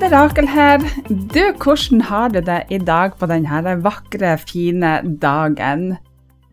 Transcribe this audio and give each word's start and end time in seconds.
Det 0.00 0.08
er 0.08 0.14
Rakel 0.16 0.46
her. 0.48 0.84
Du, 1.08 1.42
hvordan 1.60 2.00
har 2.08 2.30
du 2.32 2.38
det 2.40 2.62
i 2.72 2.78
dag 2.80 3.18
på 3.20 3.26
denne 3.28 3.74
vakre, 3.84 4.30
fine 4.40 4.92
dagen? 5.20 5.98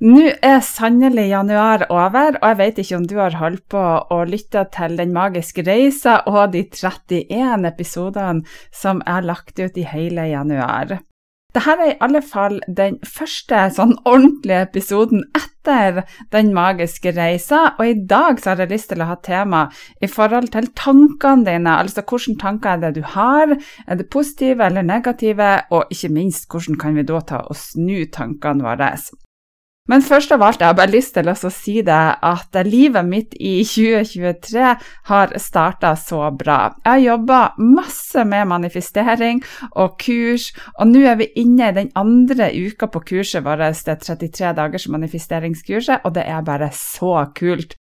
Nå 0.03 0.25
er 0.43 0.59
sannelig 0.65 1.29
januar 1.29 1.85
over, 1.87 2.35
og 2.41 2.43
jeg 2.49 2.57
vet 2.59 2.81
ikke 2.83 2.97
om 2.97 3.05
du 3.07 3.15
har 3.21 3.37
holdt 3.39 3.63
på 3.71 3.83
å 4.11 4.19
lytte 4.27 4.65
til 4.75 4.99
Den 4.99 5.15
magiske 5.15 5.63
reisa 5.63 6.19
og 6.27 6.51
de 6.57 6.65
31 6.67 7.69
episodene 7.71 8.43
som 8.75 8.99
er 9.07 9.23
lagt 9.23 9.63
ut 9.63 9.79
i 9.79 9.87
hele 9.87 10.27
januar. 10.27 10.97
Dette 11.57 11.73
er 11.73 11.89
i 11.89 11.93
alle 12.05 12.19
fall 12.21 12.59
den 12.69 12.99
første 13.01 13.63
sånn 13.73 13.95
ordentlige 14.05 14.59
episoden 14.67 15.23
etter 15.33 16.03
Den 16.31 16.51
magiske 16.53 17.15
reisa, 17.17 17.73
og 17.79 17.89
i 17.89 17.95
dag 18.11 18.37
så 18.39 18.51
har 18.51 18.61
jeg 18.61 18.75
lyst 18.75 18.91
til 18.91 19.01
å 19.01 19.07
ha 19.09 19.15
tema 19.25 19.63
i 19.97 20.07
forhold 20.07 20.51
til 20.53 20.69
tankene 20.77 21.47
dine, 21.49 21.73
altså 21.81 22.05
hvilke 22.05 22.37
tanker 22.39 22.75
er 22.75 22.83
det 22.85 22.91
du 22.99 23.01
har, 23.17 23.57
er 23.87 23.99
det 23.99 24.07
positive 24.13 24.63
eller 24.69 24.85
negative, 24.85 25.49
og 25.73 25.89
ikke 25.91 26.13
minst 26.13 26.45
hvordan 26.45 26.77
kan 26.79 26.95
vi 26.95 27.07
da 27.09 27.23
ta 27.33 27.41
og 27.49 27.57
snu 27.57 28.05
tankene 28.13 28.63
våre. 28.63 28.93
Men 29.87 30.03
først 30.03 30.33
av 30.35 30.43
alt, 30.43 30.59
jeg 30.61 30.67
har 30.67 30.77
bare 30.77 30.91
lyst 30.91 31.15
til 31.15 31.31
å 31.31 31.51
si 31.53 31.79
det 31.85 32.01
at 32.27 32.59
livet 32.67 33.07
mitt 33.07 33.37
i 33.39 33.61
2023 33.63 34.73
har 35.09 35.35
starta 35.39 35.93
så 35.99 36.25
bra. 36.35 36.59
Jeg 36.83 36.91
har 36.91 37.05
jobba 37.05 37.39
masse 37.63 38.25
med 38.27 38.49
manifestering 38.51 39.41
og 39.71 39.97
kurs, 40.03 40.51
og 40.75 40.91
nå 40.91 41.05
er 41.07 41.19
vi 41.21 41.31
inne 41.39 41.71
i 41.71 41.77
den 41.79 41.91
andre 41.95 42.51
uka 42.51 42.91
på 42.91 43.05
kurset 43.13 43.45
vårt, 43.47 43.63
det 43.87 43.99
33 44.03 44.53
dagers 44.57 44.87
manifesteringskurset, 44.91 46.03
og 46.03 46.15
det 46.19 46.27
er 46.27 46.43
bare 46.45 46.71
så 46.75 47.23
kult. 47.37 47.77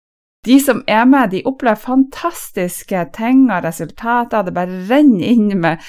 De 0.47 0.61
som 0.63 0.83
er 0.87 1.03
med, 1.11 1.33
de 1.33 1.41
opplever 1.49 1.81
fantastiske 1.83 3.01
ting 3.17 3.49
og 3.51 3.65
resultater. 3.65 4.45
Det 4.47 4.53
bare 4.55 4.83
renner 4.87 5.27
inn 5.27 5.49
med 5.59 5.83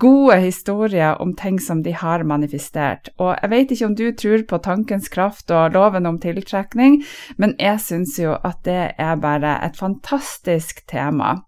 gode 0.00 0.36
historier 0.44 1.18
om 1.22 1.32
ting 1.34 1.56
som 1.58 1.80
de 1.82 1.96
har 1.98 2.22
manifestert. 2.22 3.10
Og 3.18 3.32
jeg 3.34 3.50
vet 3.50 3.72
ikke 3.74 3.88
om 3.88 3.96
du 3.98 4.04
tror 4.14 4.44
på 4.46 4.60
tankens 4.62 5.10
kraft 5.10 5.50
og 5.50 5.74
loven 5.74 6.06
om 6.06 6.20
tiltrekning, 6.22 7.00
men 7.42 7.56
jeg 7.58 7.82
syns 7.82 8.14
jo 8.22 8.36
at 8.38 8.62
det 8.68 8.94
er 9.02 9.18
bare 9.18 9.56
et 9.66 9.80
fantastisk 9.80 10.84
tema. 10.86 11.40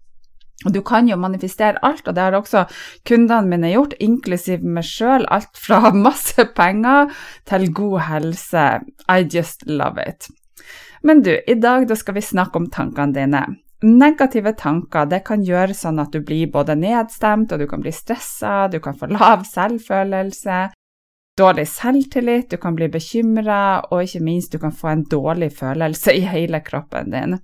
Og 0.65 0.73
Du 0.73 0.81
kan 0.81 1.07
jo 1.07 1.15
manifestere 1.15 1.79
alt, 1.85 2.07
og 2.07 2.15
det 2.15 2.23
har 2.23 2.35
også 2.35 2.65
kundene 3.05 3.47
mine 3.47 3.69
gjort, 3.71 3.93
inklusiv 3.99 4.65
meg 4.65 4.83
sjøl. 4.83 5.23
Alt 5.31 5.55
fra 5.55 5.93
masse 6.07 6.49
penger 6.55 7.13
til 7.45 7.71
god 7.73 7.99
helse. 8.09 8.65
I 9.07 9.23
just 9.23 9.63
love 9.67 10.03
it. 10.03 10.27
Men 11.01 11.21
du, 11.21 11.33
i 11.47 11.55
dag 11.55 11.91
skal 11.97 12.17
vi 12.17 12.25
snakke 12.25 12.61
om 12.61 12.69
tankene 12.73 13.13
dine. 13.13 13.43
Negative 13.83 14.55
tanker 14.57 15.05
det 15.05 15.21
kan 15.27 15.43
gjøre 15.45 15.75
sånn 15.77 16.01
at 16.01 16.15
du 16.15 16.23
blir 16.25 16.49
både 16.49 16.73
nedstemt, 16.79 17.51
og 17.53 17.61
du 17.61 17.67
kan 17.69 17.83
bli 17.83 17.93
stressa, 17.93 18.65
du 18.73 18.79
kan 18.81 18.97
få 18.97 19.11
lav 19.11 19.43
selvfølelse, 19.45 20.63
dårlig 21.37 21.67
selvtillit, 21.69 22.49
du 22.49 22.57
kan 22.57 22.75
bli 22.75 22.87
bekymra, 22.89 23.83
og 23.91 24.07
ikke 24.07 24.23
minst 24.25 24.53
du 24.53 24.59
kan 24.61 24.73
få 24.73 24.89
en 24.89 25.03
dårlig 25.09 25.51
følelse 25.59 26.15
i 26.17 26.25
hele 26.25 26.63
kroppen 26.65 27.13
din. 27.13 27.37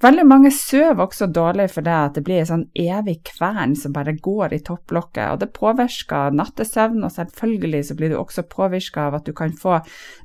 Veldig 0.00 0.24
mange 0.30 0.50
sover 0.54 1.02
også 1.08 1.26
dårlig 1.34 1.66
for 1.72 1.84
det 1.84 1.94
at 1.96 2.16
det 2.16 2.22
blir 2.26 2.40
en 2.40 2.50
sånn 2.52 2.66
evig 2.78 3.18
kvern 3.32 3.74
som 3.76 3.92
bare 3.92 4.14
går 4.14 4.54
i 4.54 4.62
topplokket, 4.64 5.34
og 5.34 5.40
det 5.42 5.50
påvirker 5.56 6.36
nattesøvn, 6.38 7.02
og 7.04 7.12
selvfølgelig 7.12 7.84
så 7.90 7.98
blir 7.98 8.14
du 8.14 8.20
også 8.20 8.46
påvirka 8.48 9.08
av 9.08 9.18
at 9.18 9.28
du 9.28 9.34
kan 9.36 9.52
få 9.52 9.80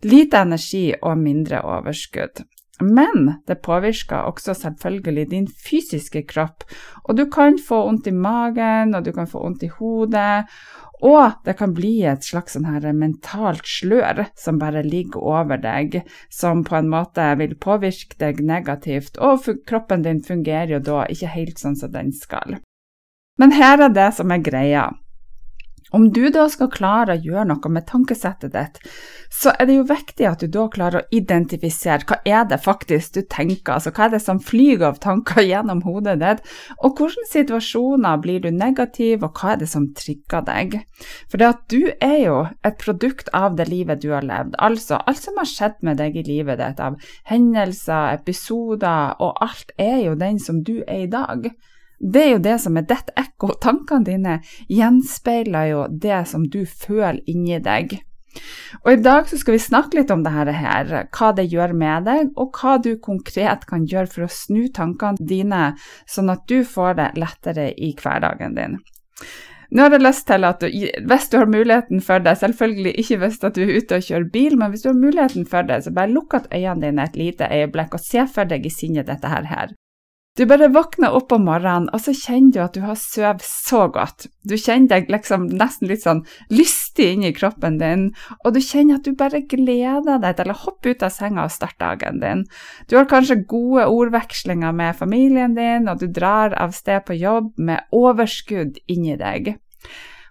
lite 0.05 0.45
energi 0.45 0.91
og 1.01 1.17
mindre 1.19 1.63
overskudd. 1.65 2.45
Men 2.81 3.35
det 3.47 3.61
påvirker 3.61 4.25
også 4.25 4.55
selvfølgelig 4.57 5.27
din 5.29 5.47
fysiske 5.47 6.23
kropp, 6.25 6.65
og 7.03 7.17
du 7.17 7.27
kan 7.29 7.59
få 7.61 7.83
vondt 7.85 8.07
i 8.09 8.15
magen, 8.15 8.95
og 8.95 9.05
du 9.05 9.11
kan 9.13 9.29
få 9.29 9.43
vondt 9.43 9.67
i 9.67 9.69
hodet, 9.75 10.49
og 11.03 11.43
det 11.45 11.57
kan 11.59 11.73
bli 11.75 12.05
et 12.07 12.23
slags 12.23 12.55
sånn 12.55 12.65
her 12.65 12.87
mentalt 12.95 13.67
slør 13.67 14.23
som 14.39 14.57
bare 14.61 14.85
ligger 14.87 15.21
over 15.21 15.59
deg, 15.61 15.99
som 16.31 16.63
på 16.63 16.79
en 16.79 16.89
måte 16.89 17.27
vil 17.41 17.57
påvirke 17.59 18.17
deg 18.23 18.39
negativt, 18.41 19.19
og 19.19 19.45
kroppen 19.67 20.05
din 20.07 20.23
fungerer 20.23 20.77
jo 20.77 20.83
da 20.83 21.03
ikke 21.11 21.33
helt 21.35 21.59
sånn 21.59 21.77
som 21.77 21.91
den 21.93 22.13
skal. 22.15 22.57
Men 23.37 23.53
her 23.53 23.81
er 23.81 23.93
det 23.93 24.11
som 24.15 24.31
er 24.31 24.45
greia. 24.45 24.89
Om 25.93 26.07
du 26.13 26.23
da 26.33 26.47
skal 26.49 26.71
klare 26.73 27.13
å 27.13 27.21
gjøre 27.21 27.45
noe 27.51 27.69
med 27.69 27.85
tankesettet 27.85 28.55
ditt, 28.55 28.79
så 29.29 29.51
er 29.53 29.67
det 29.69 29.75
jo 29.75 29.83
viktig 29.85 30.25
at 30.25 30.41
du 30.41 30.49
da 30.49 30.63
klarer 30.73 31.03
å 31.03 31.13
identifisere 31.13 32.07
hva 32.09 32.17
er 32.25 32.47
det 32.49 32.57
faktisk 32.63 33.13
du 33.13 33.21
tenker, 33.29 33.75
altså 33.75 33.93
hva 33.93 34.07
er 34.07 34.15
det 34.15 34.21
som 34.23 34.39
flyr 34.41 34.81
av 34.87 34.97
tanker 35.03 35.45
gjennom 35.51 35.83
hodet 35.85 36.15
ditt, 36.23 36.41
og 36.81 36.97
hvilke 36.97 37.27
situasjoner 37.29 38.21
blir 38.23 38.41
du 38.41 38.49
negativ, 38.49 39.21
og 39.21 39.37
hva 39.37 39.53
er 39.53 39.61
det 39.61 39.69
som 39.69 39.85
trigger 39.97 40.45
deg? 40.47 40.79
For 41.29 41.41
det 41.41 41.51
at 41.51 41.61
du 41.69 41.91
er 41.93 42.17
jo 42.23 42.39
et 42.65 42.79
produkt 42.81 43.29
av 43.37 43.59
det 43.59 43.69
livet 43.69 44.01
du 44.01 44.09
har 44.15 44.25
levd, 44.25 44.57
altså 44.57 44.97
alt 44.97 45.21
som 45.21 45.37
har 45.37 45.49
skjedd 45.49 45.77
med 45.85 46.01
deg 46.01 46.17
i 46.17 46.25
livet 46.25 46.57
ditt 46.57 46.81
av 46.81 46.97
hendelser, 47.29 48.17
episoder, 48.17 49.13
og 49.21 49.37
alt 49.45 49.77
er 49.77 50.01
jo 50.07 50.17
den 50.17 50.41
som 50.41 50.65
du 50.65 50.79
er 50.87 51.05
i 51.05 51.11
dag. 51.11 51.51
Det 51.99 52.23
er 52.23 52.31
jo 52.33 52.41
det 52.45 52.57
som 52.63 52.77
er 52.79 52.87
ditt 52.87 53.11
ekko. 53.19 53.53
Tankene 53.61 54.07
dine 54.07 54.39
gjenspeiler 54.71 55.69
jo 55.71 55.85
det 55.89 56.23
som 56.31 56.47
du 56.49 56.63
føler 56.65 57.21
inni 57.29 57.59
deg. 57.63 57.99
Og 58.81 58.89
I 58.89 59.01
dag 59.05 59.27
så 59.29 59.37
skal 59.37 59.55
vi 59.55 59.61
snakke 59.61 59.99
litt 59.99 60.11
om 60.11 60.23
dette 60.25 60.55
her, 60.57 60.91
hva 61.13 61.31
det 61.37 61.45
gjør 61.51 61.75
med 61.77 62.07
deg, 62.09 62.31
og 62.39 62.57
hva 62.57 62.79
du 62.81 62.95
konkret 62.97 63.67
kan 63.69 63.85
gjøre 63.85 64.09
for 64.09 64.25
å 64.25 64.33
snu 64.33 64.65
tankene 64.73 65.21
dine, 65.21 65.63
sånn 66.09 66.33
at 66.33 66.47
du 66.49 66.63
får 66.65 66.97
det 66.99 67.09
lettere 67.21 67.69
i 67.77 67.93
hverdagen 67.99 68.57
din. 68.57 68.79
Nå 69.73 69.81
har 69.81 69.95
jeg 69.95 70.03
lyst 70.03 70.27
til 70.29 70.45
at 70.45 70.61
du, 70.61 70.67
Hvis 70.69 71.29
du 71.31 71.37
har 71.39 71.49
muligheten 71.49 72.01
for 72.05 72.21
det, 72.21 72.35
selvfølgelig 72.37 72.93
ikke 73.01 73.17
hvis 73.23 73.39
du 73.41 73.61
er 73.63 73.71
ute 73.77 73.97
og 73.97 74.09
kjører 74.09 74.27
bil, 74.33 74.57
men 74.57 74.69
hvis 74.69 74.83
du 74.83 74.91
har 74.91 74.99
muligheten 74.99 75.47
for 75.49 75.65
det, 75.65 75.79
så 75.85 75.93
bare 75.93 76.13
lukk 76.13 76.35
at 76.37 76.49
øynene 76.53 76.81
dine 76.83 77.07
et 77.07 77.17
lite 77.17 77.49
øyeblikk 77.49 77.97
og 77.97 78.03
se 78.03 78.27
for 78.29 78.49
deg 78.49 78.65
i 78.65 78.73
sinnet 78.73 79.09
dette 79.09 79.29
her. 79.29 79.73
Du 80.33 80.47
bare 80.49 80.65
våkner 80.73 81.13
opp 81.13 81.29
om 81.35 81.43
morgenen, 81.45 81.91
og 81.93 82.01
så 82.01 82.09
kjenner 82.17 82.55
du 82.55 82.61
at 82.63 82.73
du 82.73 82.81
har 82.81 82.95
sovet 82.97 83.43
så 83.45 83.83
godt. 83.93 84.25
Du 84.41 84.55
kjenner 84.57 84.89
deg 84.89 85.11
liksom 85.13 85.45
nesten 85.59 85.91
litt 85.91 86.01
sånn 86.01 86.23
lystig 86.49 87.11
inni 87.13 87.29
kroppen 87.37 87.77
din, 87.77 88.07
og 88.41 88.55
du 88.55 88.57
kjenner 88.65 88.97
at 88.97 89.05
du 89.05 89.13
bare 89.19 89.43
gleder 89.45 90.17
deg 90.23 90.39
til 90.39 90.49
å 90.49 90.57
hoppe 90.63 90.95
ut 90.95 91.05
av 91.05 91.13
senga 91.13 91.45
og 91.45 91.53
starte 91.53 91.77
dagen 91.85 92.17
din. 92.23 92.41
Du 92.89 92.97
har 92.97 93.05
kanskje 93.11 93.43
gode 93.45 93.85
ordvekslinger 93.93 94.73
med 94.73 94.97
familien 94.97 95.53
din, 95.53 95.85
og 95.85 96.01
du 96.01 96.07
drar 96.09 96.57
av 96.57 96.73
sted 96.73 97.05
på 97.05 97.19
jobb 97.19 97.53
med 97.61 97.85
overskudd 97.93 98.81
inni 98.89 99.19
deg. 99.21 99.53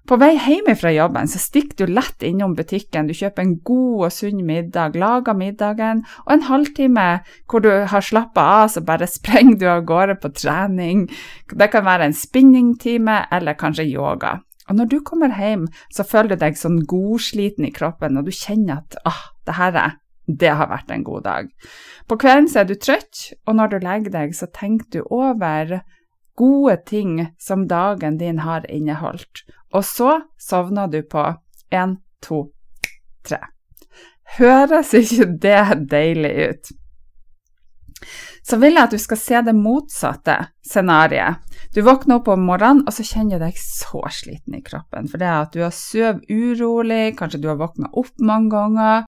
På 0.09 0.17
vei 0.19 0.33
hjem 0.35 0.67
fra 0.75 0.91
jobben 0.91 1.29
så 1.31 1.39
stikker 1.39 1.87
du 1.87 1.93
lett 1.95 2.25
innom 2.27 2.57
butikken, 2.59 3.07
du 3.07 3.15
kjøper 3.15 3.45
en 3.45 3.55
god 3.63 4.07
og 4.09 4.15
sunn 4.15 4.41
middag, 4.47 4.97
lager 4.99 5.37
middagen, 5.39 6.03
og 6.27 6.33
en 6.35 6.47
halvtime 6.49 7.07
hvor 7.47 7.63
du 7.63 7.71
har 7.71 8.03
slappa 8.03 8.47
av, 8.59 8.73
så 8.75 8.83
bare 8.83 9.07
sprenger 9.11 9.61
du 9.61 9.67
av 9.71 9.85
gårde 9.87 10.19
på 10.23 10.33
trening. 10.35 11.07
Det 11.55 11.71
kan 11.71 11.87
være 11.87 12.11
en 12.11 12.19
spinningtime 12.19 13.21
eller 13.31 13.59
kanskje 13.59 13.87
yoga. 13.93 14.41
Og 14.71 14.79
når 14.79 14.91
du 14.91 14.99
kommer 15.07 15.35
hjem, 15.39 15.69
så 15.95 16.07
føler 16.07 16.35
du 16.35 16.43
deg 16.43 16.59
sånn 16.59 16.83
godsliten 16.89 17.67
i 17.69 17.75
kroppen, 17.75 18.19
og 18.19 18.27
du 18.27 18.35
kjenner 18.35 18.83
at 18.83 18.99
ah, 19.07 19.27
det 19.47 19.59
her 19.59 19.79
er 19.79 19.99
det 20.27 20.53
har 20.55 20.71
vært 20.71 20.91
en 20.95 21.03
god 21.05 21.25
dag. 21.27 21.49
På 22.09 22.17
kvelden 22.19 22.47
så 22.51 22.63
er 22.63 22.69
du 22.69 22.77
trøtt, 22.79 23.33
og 23.47 23.59
når 23.59 23.73
du 23.73 23.79
legger 23.83 24.15
deg, 24.15 24.37
så 24.39 24.47
tenker 24.55 24.87
du 24.95 25.01
over 25.11 25.81
gode 26.39 26.77
ting 26.87 27.27
som 27.39 27.67
dagen 27.69 28.19
din 28.19 28.39
har 28.39 28.67
inneholdt. 28.71 29.45
Og 29.73 29.85
så 29.85 30.21
sovner 30.41 30.91
du 30.93 31.03
på 31.03 31.25
én, 31.73 31.97
to, 32.23 32.45
tre. 33.27 33.41
Høres 34.39 34.95
ikke 34.97 35.29
det 35.43 35.65
deilig 35.91 36.33
ut? 36.49 36.73
Så 38.43 38.59
vil 38.59 38.75
jeg 38.75 38.89
at 38.89 38.95
du 38.95 38.99
skal 38.99 39.21
se 39.21 39.41
det 39.47 39.55
motsatte 39.55 40.35
scenarioet. 40.67 41.39
Du 41.75 41.81
våkner 41.87 42.19
opp 42.19 42.31
om 42.33 42.43
morgenen, 42.49 42.83
og 42.89 42.95
så 42.97 43.05
kjenner 43.07 43.39
du 43.39 43.47
deg 43.47 43.59
så 43.61 44.03
sliten 44.11 44.59
i 44.59 44.65
kroppen. 44.67 45.07
For 45.09 45.23
det 45.23 45.29
er 45.29 45.45
at 45.45 45.55
du 45.55 45.63
har 45.63 45.75
sovet 45.77 46.27
urolig, 46.29 47.15
kanskje 47.19 47.41
du 47.45 47.49
har 47.53 47.61
våkna 47.61 47.93
opp 47.93 48.13
mange 48.21 48.51
ganger. 48.53 49.07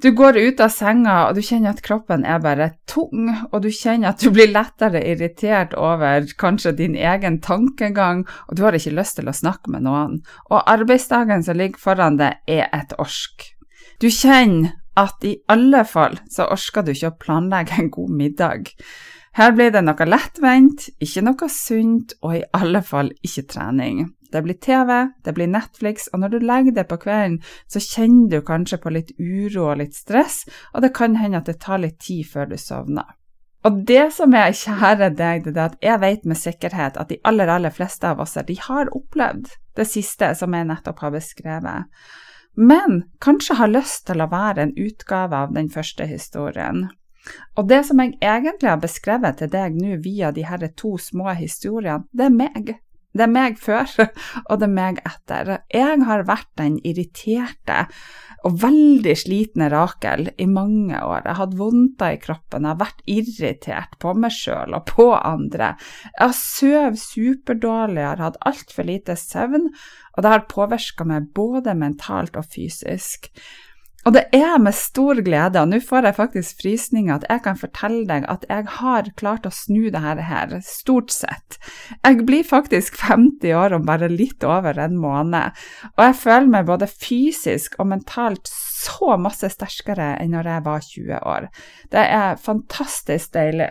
Du 0.00 0.10
går 0.16 0.36
ut 0.36 0.60
av 0.60 0.70
senga, 0.72 1.28
og 1.28 1.36
du 1.36 1.42
kjenner 1.44 1.74
at 1.74 1.82
kroppen 1.84 2.24
er 2.24 2.40
bare 2.42 2.70
tung, 2.88 3.28
og 3.52 3.58
du 3.62 3.68
kjenner 3.68 4.10
at 4.10 4.22
du 4.24 4.32
blir 4.34 4.48
lettere 4.50 5.02
irritert 5.04 5.76
over 5.78 6.24
kanskje 6.40 6.72
din 6.78 6.96
egen 6.96 7.38
tankegang, 7.44 8.24
og 8.48 8.56
du 8.56 8.64
har 8.64 8.74
ikke 8.74 8.94
lyst 8.96 9.18
til 9.20 9.28
å 9.28 9.36
snakke 9.36 9.70
med 9.74 9.84
noen. 9.84 10.22
Og 10.48 10.64
arbeidsdagen 10.64 11.44
som 11.44 11.60
ligger 11.60 11.82
foran 11.82 12.16
deg, 12.18 12.40
er 12.48 12.70
et 12.72 12.96
orsk. 13.02 13.52
Du 14.00 14.08
kjenner 14.08 14.72
at 14.98 15.24
i 15.24 15.36
alle 15.52 15.84
fall 15.88 16.18
så 16.32 16.48
orsker 16.52 16.84
du 16.84 16.92
ikke 16.92 17.12
å 17.12 17.18
planlegge 17.20 17.78
en 17.78 17.92
god 17.92 18.16
middag. 18.16 18.72
Her 19.32 19.54
blir 19.56 19.70
det 19.72 19.80
noe 19.86 20.04
lettvint, 20.04 20.90
ikke 21.00 21.22
noe 21.24 21.48
sunt, 21.48 22.12
og 22.20 22.34
i 22.36 22.42
alle 22.52 22.82
fall 22.84 23.14
ikke 23.24 23.46
trening. 23.54 24.02
Det 24.32 24.42
blir 24.44 24.58
TV, 24.60 24.90
det 25.24 25.32
blir 25.36 25.48
Netflix, 25.48 26.08
og 26.12 26.20
når 26.20 26.34
du 26.34 26.44
legger 26.44 26.76
det 26.76 26.84
på 26.88 26.98
kvelden, 27.00 27.38
så 27.68 27.80
kjenner 27.80 28.28
du 28.28 28.44
kanskje 28.44 28.78
på 28.80 28.92
litt 28.92 29.12
uro 29.16 29.70
og 29.70 29.80
litt 29.80 29.96
stress, 29.96 30.42
og 30.72 30.84
det 30.84 30.92
kan 30.96 31.16
hende 31.20 31.40
at 31.40 31.48
det 31.48 31.58
tar 31.64 31.80
litt 31.80 31.98
tid 32.04 32.28
før 32.28 32.52
du 32.52 32.58
sovner. 32.60 33.16
Og 33.64 33.84
det 33.86 34.08
som 34.16 34.34
er 34.34 34.56
kjære 34.58 35.12
deg, 35.16 35.44
det 35.46 35.56
er 35.56 35.68
at 35.68 35.76
jeg 35.84 36.00
vet 36.02 36.24
med 36.28 36.40
sikkerhet 36.40 36.96
at 36.98 37.12
de 37.12 37.20
aller, 37.28 37.48
aller 37.48 37.72
fleste 37.72 38.08
av 38.08 38.20
oss 38.24 38.34
de 38.34 38.56
har 38.58 38.90
opplevd 38.92 39.52
det 39.78 39.86
siste 39.88 40.32
som 40.36 40.52
jeg 40.56 40.68
nettopp 40.68 41.04
har 41.04 41.14
beskrevet, 41.14 41.92
men 42.56 43.04
kanskje 43.22 43.56
har 43.56 43.70
lyst 43.70 44.04
til 44.10 44.20
å 44.20 44.28
være 44.28 44.66
en 44.66 44.74
utgave 44.76 45.38
av 45.46 45.54
den 45.56 45.70
første 45.72 46.04
historien. 46.10 46.90
Og 47.56 47.68
det 47.70 47.82
som 47.88 48.00
jeg 48.02 48.16
egentlig 48.20 48.70
har 48.70 48.80
beskrevet 48.82 49.38
til 49.40 49.52
deg 49.52 49.76
nå 49.78 49.98
via 50.04 50.32
de 50.34 50.46
her 50.48 50.64
to 50.76 50.96
små 51.00 51.34
historiene, 51.38 52.06
det 52.12 52.28
er 52.28 52.34
meg. 52.34 52.74
Det 53.12 53.26
er 53.26 53.32
meg 53.32 53.58
før, 53.60 53.90
og 54.48 54.60
det 54.60 54.66
er 54.68 54.72
meg 54.72 55.00
etter. 55.04 55.56
Jeg 55.72 56.04
har 56.08 56.24
vært 56.28 56.48
den 56.58 56.78
irriterte 56.80 57.84
og 58.42 58.56
veldig 58.62 59.12
slitne 59.18 59.68
Rakel 59.70 60.30
i 60.40 60.46
mange 60.50 60.96
år. 60.96 61.20
Jeg 61.20 61.28
har 61.28 61.40
hatt 61.44 61.58
vondter 61.58 62.16
i 62.16 62.20
kroppen, 62.22 62.64
jeg 62.64 62.72
har 62.72 62.80
vært 62.80 63.04
irritert 63.06 63.98
på 64.02 64.14
meg 64.18 64.34
sjøl 64.34 64.74
og 64.78 64.86
på 64.88 65.10
andre. 65.18 65.74
Jeg 66.08 66.24
har 66.24 66.38
sovet 66.38 67.02
superdårlig, 67.02 68.00
jeg 68.00 68.10
har 68.14 68.24
hatt 68.24 68.40
altfor 68.48 68.88
lite 68.88 69.18
søvn, 69.20 69.68
og 70.16 70.24
det 70.24 70.32
har 70.32 70.48
påvirka 70.50 71.06
meg 71.08 71.30
både 71.36 71.76
mentalt 71.78 72.40
og 72.40 72.48
fysisk. 72.50 73.30
Og 74.02 74.16
det 74.16 74.24
er 74.34 74.56
med 74.58 74.74
stor 74.74 75.20
glede, 75.22 75.60
og 75.60 75.70
nå 75.70 75.78
får 75.84 76.08
jeg 76.08 76.16
faktisk 76.16 76.62
frysninger, 76.64 77.14
at 77.14 77.26
jeg 77.30 77.42
kan 77.44 77.58
fortelle 77.60 78.02
deg 78.08 78.26
at 78.30 78.46
jeg 78.50 78.66
har 78.80 79.10
klart 79.18 79.46
å 79.46 79.52
snu 79.54 79.92
det 79.94 80.02
her, 80.02 80.56
stort 80.66 81.14
sett. 81.14 81.58
Jeg 82.02 82.24
blir 82.26 82.42
faktisk 82.46 82.98
50 82.98 83.54
år 83.54 83.76
om 83.78 83.86
bare 83.86 84.10
litt 84.10 84.42
over 84.42 84.80
en 84.82 84.98
måned, 84.98 85.62
og 85.94 86.04
jeg 86.08 86.18
føler 86.18 86.50
meg 86.50 86.66
både 86.70 86.90
fysisk 86.90 87.78
og 87.78 87.92
mentalt 87.94 88.50
så 88.50 89.14
masse 89.20 89.52
sterkere 89.54 90.16
enn 90.18 90.34
når 90.34 90.50
jeg 90.50 90.66
var 90.66 90.84
20 90.88 91.22
år. 91.36 91.48
Det 91.94 92.02
er 92.02 92.42
fantastisk 92.42 93.36
deilig. 93.38 93.70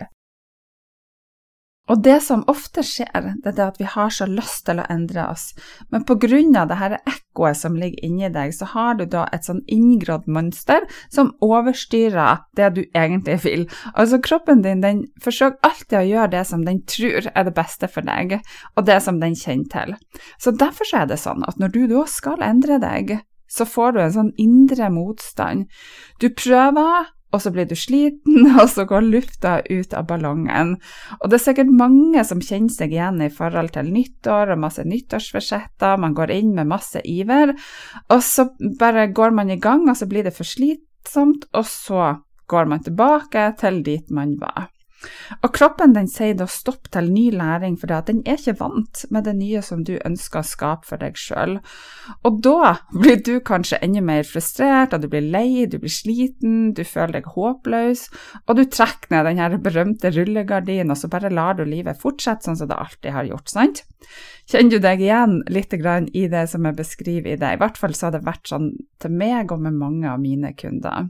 Og 1.90 1.98
det 2.04 2.20
som 2.22 2.44
ofte 2.46 2.84
skjer, 2.86 3.32
det 3.42 3.52
er 3.56 3.64
at 3.64 3.80
vi 3.80 3.86
har 3.90 4.12
så 4.14 4.28
lyst 4.30 4.62
til 4.68 4.78
å 4.78 4.86
endre 4.92 5.24
oss, 5.32 5.48
men 5.90 6.04
av 6.06 6.68
det 6.70 6.78
her 6.78 6.94
ekkoet 7.00 7.58
som 7.58 7.74
ligger 7.76 8.04
inni 8.06 8.28
deg, 8.30 8.52
så 8.54 8.68
har 8.70 8.94
du 8.94 9.04
da 9.04 9.24
et 9.34 9.44
sånn 9.44 9.64
inngrodd 9.66 10.28
mønster 10.30 10.86
som 11.10 11.32
overstyrer 11.42 12.44
det 12.54 12.68
du 12.76 12.82
egentlig 12.94 13.40
vil. 13.42 13.66
Altså 13.94 14.20
kroppen 14.22 14.62
din 14.62 14.80
den 14.84 15.02
forsøker 15.22 15.58
alltid 15.66 15.98
å 15.98 16.06
gjøre 16.06 16.32
det 16.36 16.44
som 16.46 16.62
den 16.64 16.84
tror 16.86 17.26
er 17.34 17.48
det 17.48 17.56
beste 17.56 17.90
for 17.90 18.06
deg, 18.06 18.38
og 18.76 18.86
det 18.86 19.00
som 19.02 19.18
den 19.18 19.34
kjenner 19.34 19.72
til. 19.72 19.96
Så 20.38 20.54
derfor 20.54 20.86
er 20.94 21.10
det 21.10 21.18
sånn 21.18 21.42
at 21.48 21.58
når 21.58 21.74
du 21.74 21.82
da 21.90 22.06
skal 22.06 22.46
endre 22.46 22.78
deg, 22.82 23.18
så 23.50 23.66
får 23.68 23.92
du 23.92 24.00
en 24.00 24.14
sånn 24.14 24.32
indre 24.40 24.88
motstand. 24.92 25.66
Du 26.22 26.30
prøver 26.30 27.10
og 27.32 27.42
så 27.42 27.52
blir 27.52 27.68
du 27.68 27.74
sliten, 27.78 28.46
og 28.60 28.66
så 28.70 28.84
går 28.88 29.06
lufta 29.08 29.58
ut 29.70 29.94
av 29.96 30.06
ballongen. 30.10 30.76
Og 31.20 31.30
det 31.30 31.38
er 31.38 31.44
sikkert 31.46 31.72
mange 31.72 32.24
som 32.28 32.42
kjenner 32.44 32.74
seg 32.74 32.94
igjen 32.94 33.22
i 33.24 33.30
forhold 33.32 33.72
til 33.76 33.92
nyttår 33.92 34.54
og 34.54 34.62
masse 34.66 34.84
nyttårsforsetter, 34.88 36.00
man 36.02 36.16
går 36.18 36.34
inn 36.36 36.52
med 36.56 36.70
masse 36.70 37.02
iver, 37.08 37.54
og 38.12 38.20
så 38.26 38.48
bare 38.80 39.08
går 39.14 39.34
man 39.36 39.52
i 39.52 39.60
gang, 39.62 39.88
og 39.88 39.98
så 39.98 40.08
blir 40.10 40.26
det 40.28 40.36
for 40.36 40.48
slitsomt, 40.48 41.48
og 41.56 41.66
så 41.68 42.12
går 42.52 42.68
man 42.68 42.84
tilbake 42.84 43.48
til 43.60 43.82
dit 43.86 44.10
man 44.12 44.36
var. 44.40 44.68
Og 45.42 45.52
kroppen 45.56 45.94
den 45.96 46.08
sier 46.10 46.36
da 46.38 46.46
stopp 46.50 46.90
til 46.94 47.10
ny 47.12 47.28
læring, 47.34 47.76
for 47.80 47.90
den 48.06 48.22
er 48.26 48.38
ikke 48.38 48.58
vant 48.60 49.04
med 49.10 49.26
det 49.26 49.34
nye 49.38 49.62
som 49.64 49.82
du 49.86 49.94
ønsker 49.98 50.42
å 50.42 50.46
skape 50.46 50.88
for 50.88 51.02
deg 51.02 51.18
sjøl. 51.18 51.58
Og 52.26 52.40
da 52.44 52.74
blir 52.94 53.22
du 53.24 53.34
kanskje 53.44 53.80
enda 53.82 54.02
mer 54.04 54.26
frustrert, 54.28 54.94
og 54.94 55.04
du 55.04 55.08
blir 55.12 55.26
lei, 55.34 55.66
du 55.66 55.78
blir 55.82 55.92
sliten, 55.92 56.72
du 56.76 56.84
føler 56.86 57.18
deg 57.18 57.30
håpløs, 57.34 58.06
og 58.46 58.58
du 58.58 58.64
trekker 58.66 59.14
ned 59.14 59.30
den 59.30 59.42
her 59.42 59.56
berømte 59.62 60.12
rullegardinen, 60.14 60.92
og 60.94 61.00
så 61.00 61.10
bare 61.12 61.32
lar 61.32 61.58
du 61.58 61.64
livet 61.68 62.00
fortsette 62.02 62.48
sånn 62.48 62.58
som 62.60 62.70
det 62.70 62.78
alltid 62.78 63.16
har 63.16 63.30
gjort, 63.30 63.50
sant? 63.52 63.82
Kjenner 64.50 64.76
du 64.76 64.82
deg 64.82 65.02
igjen 65.04 65.40
litt 65.52 65.72
i 65.72 66.26
det 66.28 66.46
som 66.50 66.66
jeg 66.66 66.78
beskriver 66.78 67.32
i 67.32 67.40
det? 67.40 67.54
I 67.54 67.60
hvert 67.60 67.78
fall 67.80 67.94
så 67.94 68.08
har 68.08 68.16
det 68.16 68.26
vært 68.26 68.50
sånn 68.50 68.72
til 69.00 69.14
meg 69.14 69.52
og 69.54 69.62
med 69.62 69.78
mange 69.78 70.10
av 70.10 70.20
mine 70.20 70.52
kunder. 70.58 71.08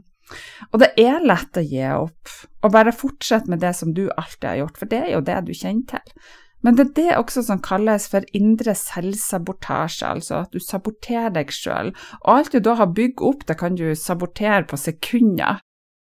Og 0.71 0.79
det 0.81 0.93
er 1.01 1.25
lett 1.25 1.59
å 1.59 1.65
gi 1.65 1.83
opp, 1.95 2.31
og 2.63 2.73
bare 2.73 2.95
fortsette 2.95 3.51
med 3.51 3.61
det 3.63 3.73
som 3.77 3.93
du 3.95 4.07
alltid 4.09 4.49
har 4.49 4.61
gjort, 4.63 4.79
for 4.79 4.91
det 4.91 5.01
er 5.03 5.11
jo 5.15 5.25
det 5.25 5.41
du 5.47 5.53
kjenner 5.53 5.85
til. 5.91 6.31
Men 6.63 6.77
det 6.79 6.85
er 6.85 6.93
det 6.95 7.17
også 7.19 7.43
som 7.43 7.59
kalles 7.59 8.05
for 8.07 8.23
indre 8.37 8.71
selvsabotasje, 8.79 10.07
altså 10.07 10.37
at 10.45 10.53
du 10.55 10.63
saboterer 10.63 11.33
deg 11.35 11.51
sjøl, 11.51 11.91
og 12.23 12.29
alt 12.37 12.55
du 12.55 12.63
da 12.63 12.77
har 12.79 12.93
bygd 12.95 13.23
opp, 13.27 13.43
det 13.49 13.57
kan 13.59 13.75
du 13.75 13.89
sabotere 13.99 14.63
på 14.69 14.79
sekunder. 14.79 15.59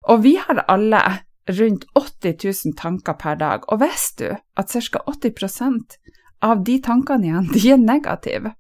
Og 0.07 0.23
vi 0.23 0.37
har 0.39 0.63
alle 0.71 1.03
rundt 1.51 1.87
80 1.99 2.39
000 2.45 2.77
tanker 2.79 3.19
per 3.19 3.41
dag, 3.43 3.67
og 3.67 3.83
visste 3.83 4.31
du 4.31 4.39
at 4.59 4.71
ca. 4.71 5.03
80% 5.11 5.99
av 6.47 6.63
de 6.67 6.79
tankene 6.83 7.27
igjen, 7.27 7.51
de 7.51 7.67
er 7.73 7.83
negative? 7.83 8.55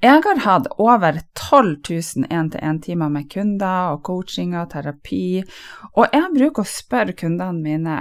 Jeg 0.00 0.22
har 0.24 0.38
hatt 0.40 0.68
over 0.80 1.18
12 1.36 1.74
000 1.84 2.28
én-til-én-timer 2.32 3.10
med 3.12 3.26
kunder 3.28 3.90
og 3.92 3.98
coaching 4.06 4.54
og 4.56 4.70
terapi, 4.72 5.42
og 5.92 6.06
jeg 6.16 6.30
bruker 6.38 6.64
å 6.64 6.70
spørre 6.70 7.12
kundene 7.12 7.60
mine 7.60 7.96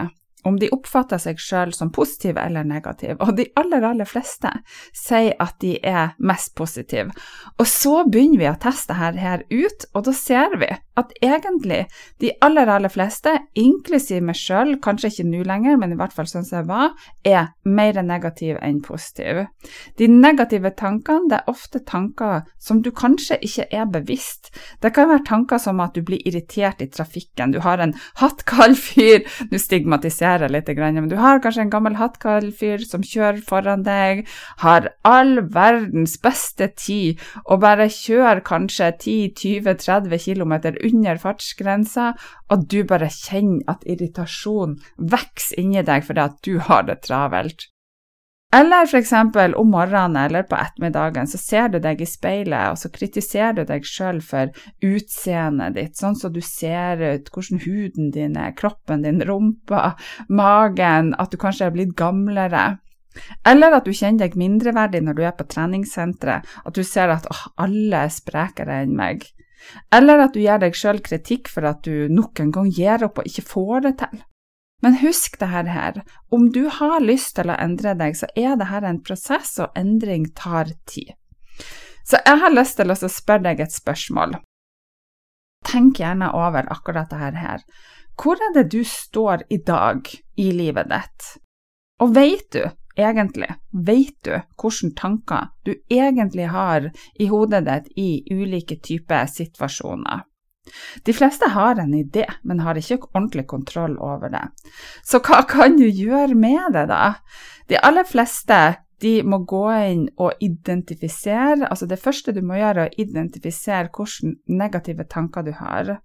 om 0.48 0.60
de 0.60 0.69
oppfatter 0.75 1.19
seg 1.22 1.39
sjøl 1.41 1.74
som 1.75 1.91
positive 1.96 2.41
eller 2.41 2.67
negative, 2.67 3.17
og 3.19 3.36
de 3.38 3.48
aller, 3.60 3.84
aller 3.86 4.08
fleste 4.08 4.51
sier 4.96 5.36
at 5.39 5.58
de 5.63 5.75
er 5.86 6.13
mest 6.19 6.55
positive. 6.60 7.12
Og 7.60 7.67
så 7.67 8.03
begynner 8.08 8.43
vi 8.43 8.50
å 8.50 8.58
teste 8.62 8.96
her, 9.00 9.17
her 9.19 9.43
ut, 9.51 9.88
og 9.93 10.05
da 10.08 10.15
ser 10.15 10.55
vi 10.62 10.69
at 11.00 11.12
egentlig 11.24 11.86
de 12.19 12.31
aller, 12.43 12.69
aller 12.72 12.91
fleste, 12.91 13.31
inklusiv 13.60 14.24
meg 14.25 14.38
sjøl, 14.39 14.75
kanskje 14.84 15.12
ikke 15.13 15.27
nå 15.29 15.43
lenger, 15.48 15.77
men 15.79 15.93
i 15.93 16.00
hvert 16.00 16.15
fall 16.15 16.27
sånn 16.29 16.48
som 16.48 16.62
jeg 16.62 16.69
var, 16.69 16.96
er 17.27 17.51
mer 17.67 18.00
negative 18.03 18.60
enn 18.65 18.81
positive. 18.84 19.48
De 20.00 20.10
negative 20.12 20.74
tankene 20.79 21.29
det 21.29 21.39
er 21.39 21.51
ofte 21.51 21.81
tanker 21.88 22.43
som 22.62 22.81
du 22.84 22.91
kanskje 22.96 23.39
ikke 23.46 23.67
er 23.75 23.88
bevisst. 23.91 24.51
Det 24.84 24.91
kan 24.96 25.10
være 25.12 25.25
tanker 25.27 25.62
som 25.62 25.79
at 25.84 25.96
du 25.96 26.03
blir 26.05 26.24
irritert 26.27 26.84
i 26.84 26.89
trafikken, 26.91 27.53
du 27.55 27.62
har 27.63 27.81
en 27.84 27.96
hattkald 28.22 28.77
fyr, 28.79 29.24
du 29.51 29.58
stigmatiserer 29.60 30.38
jeg 30.46 30.53
litt, 30.53 30.69
men 30.77 31.10
du 31.12 31.17
har 31.19 31.41
kanskje 31.43 31.65
en 31.65 31.74
gammel 31.74 31.98
hattkallfyr 32.00 32.84
som 32.86 33.03
kjører 33.05 33.41
foran 33.46 33.86
deg, 33.88 34.25
har 34.63 34.91
all 35.08 35.39
verdens 35.55 36.17
beste 36.22 36.69
tid 36.79 37.19
og 37.46 37.62
bare 37.65 37.89
kjører 37.93 38.43
kanskje 38.46 38.91
10-20-30 38.98 40.24
km 40.25 40.55
under 40.91 41.22
fartsgrensa, 41.22 42.13
og 42.50 42.69
du 42.72 42.84
bare 42.84 43.10
kjenner 43.13 43.65
at 43.72 43.84
irritasjon 43.89 44.79
vokser 44.98 45.62
inni 45.62 45.84
deg 45.86 46.05
fordi 46.08 46.25
at 46.25 46.39
du 46.46 46.58
har 46.69 46.88
det 46.88 47.01
travelt. 47.08 47.69
Eller 48.56 48.88
f.eks. 48.88 49.12
om 49.56 49.70
morgenen 49.70 50.15
eller 50.18 50.44
på 50.50 50.58
ettermiddagen 50.58 51.27
så 51.29 51.38
ser 51.38 51.68
du 51.70 51.77
deg 51.84 52.00
i 52.01 52.08
speilet, 52.10 52.72
og 52.72 52.79
så 52.82 52.89
kritiserer 52.89 53.60
du 53.60 53.63
deg 53.70 53.86
sjøl 53.86 54.24
for 54.25 54.50
utseendet 54.82 55.75
ditt, 55.77 56.00
sånn 56.00 56.18
som 56.18 56.34
du 56.34 56.41
ser 56.41 56.98
ut, 56.98 57.29
hvordan 57.29 57.62
huden 57.68 58.10
din 58.15 58.39
er, 58.41 58.56
kroppen 58.58 59.06
din, 59.06 59.22
rumpa, 59.22 59.91
magen, 60.34 61.13
at 61.22 61.29
du 61.29 61.38
kanskje 61.38 61.68
er 61.70 61.75
blitt 61.77 61.94
gamlere. 62.00 62.79
Eller 63.46 63.77
at 63.77 63.86
du 63.86 63.94
kjenner 63.94 64.25
deg 64.25 64.39
mindreverdig 64.39 65.03
når 65.06 65.20
du 65.20 65.24
er 65.27 65.38
på 65.38 65.46
treningssenteret, 65.53 66.50
at 66.65 66.74
du 66.74 66.82
ser 66.82 67.13
at 67.13 67.29
åh, 67.29 67.46
alle 67.62 68.01
er 68.08 68.18
sprekere 68.18 68.82
enn 68.82 68.98
meg. 68.98 69.29
Eller 69.94 70.25
at 70.25 70.34
du 70.34 70.41
gir 70.41 70.58
deg 70.58 70.74
sjøl 70.77 71.03
kritikk 71.06 71.53
for 71.53 71.70
at 71.70 71.86
du 71.86 72.10
nok 72.10 72.41
en 72.41 72.53
gang 72.56 72.74
gir 72.74 73.06
opp 73.06 73.22
og 73.22 73.29
ikke 73.29 73.46
får 73.46 73.86
det 73.86 73.96
til. 74.01 74.25
Men 74.81 74.95
husk 75.01 75.39
det 75.39 75.50
her, 75.51 76.01
om 76.31 76.50
du 76.55 76.69
har 76.71 77.01
lyst 77.03 77.36
til 77.36 77.51
å 77.51 77.57
endre 77.59 77.95
deg, 78.00 78.15
så 78.15 78.29
er 78.36 78.55
dette 78.59 78.88
en 78.88 79.01
prosess, 79.03 79.57
og 79.59 79.75
endring 79.75 80.29
tar 80.36 80.71
tid. 80.88 81.12
Så 82.07 82.21
jeg 82.25 82.41
har 82.41 82.55
lyst 82.55 82.79
til 82.79 82.91
å 82.91 82.95
spørre 82.95 83.50
deg 83.50 83.59
et 83.65 83.75
spørsmål. 83.75 84.38
Tenk 85.67 86.00
gjerne 86.00 86.31
over 86.33 86.69
akkurat 86.71 87.12
dette 87.12 87.43
her. 87.43 87.65
Hvor 88.19 88.39
er 88.39 88.55
det 88.55 88.69
du 88.71 88.81
står 88.88 89.45
i 89.51 89.59
dag 89.63 90.07
i 90.39 90.50
livet 90.55 90.89
ditt? 90.89 91.27
Og 92.00 92.15
vet 92.15 92.48
du 92.55 92.63
egentlig, 93.00 93.51
veit 93.71 94.15
du 94.24 94.33
hvilke 94.59 94.93
tanker 94.95 95.51
du 95.67 95.75
egentlig 95.91 96.48
har 96.51 96.89
i 97.19 97.27
hodet 97.31 97.65
ditt 97.67 97.91
i 98.00 98.09
ulike 98.31 98.79
typer 98.83 99.27
situasjoner? 99.27 100.24
De 101.05 101.15
fleste 101.15 101.49
har 101.53 101.79
en 101.81 101.93
idé, 101.95 102.25
men 102.43 102.63
har 102.65 102.79
ikke 102.79 103.01
ordentlig 103.13 103.47
kontroll 103.47 103.97
over 103.97 104.31
det. 104.33 104.45
Så 105.05 105.21
hva 105.23 105.43
kan 105.49 105.79
du 105.79 105.88
gjøre 105.88 106.35
med 106.35 106.75
det, 106.75 106.88
da? 106.91 107.15
De 107.69 107.79
aller 107.81 108.07
fleste 108.07 108.59
de 108.99 109.11
må 109.23 109.41
gå 109.47 109.63
inn 109.88 110.03
og 110.19 110.41
identifisere. 110.43 111.67
altså 111.69 111.88
Det 111.88 111.99
første 111.99 112.33
du 112.35 112.41
må 112.45 112.57
gjøre, 112.59 112.88
er 112.88 112.91
å 112.91 113.01
identifisere 113.01 113.89
hvilke 113.95 114.33
negative 114.51 115.05
tanker 115.09 115.45
du 115.47 115.53
har, 115.55 115.95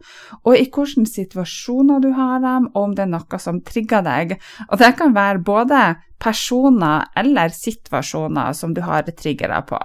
og 0.42 0.54
i 0.54 0.68
hvilke 0.68 1.06
situasjoner 1.10 2.00
du 2.04 2.12
har 2.14 2.40
dem, 2.44 2.70
og 2.74 2.82
om 2.82 2.94
det 2.94 3.06
er 3.06 3.12
noe 3.16 3.42
som 3.42 3.60
trigger 3.66 4.06
deg. 4.06 4.38
Og 4.70 4.78
det 4.78 4.94
kan 4.98 5.14
være 5.14 5.44
både 5.44 5.84
personer 6.22 7.10
eller 7.18 7.52
situasjoner 7.52 8.54
som 8.54 8.74
du 8.74 8.82
har 8.84 9.10
triggere 9.10 9.62
på. 9.66 9.80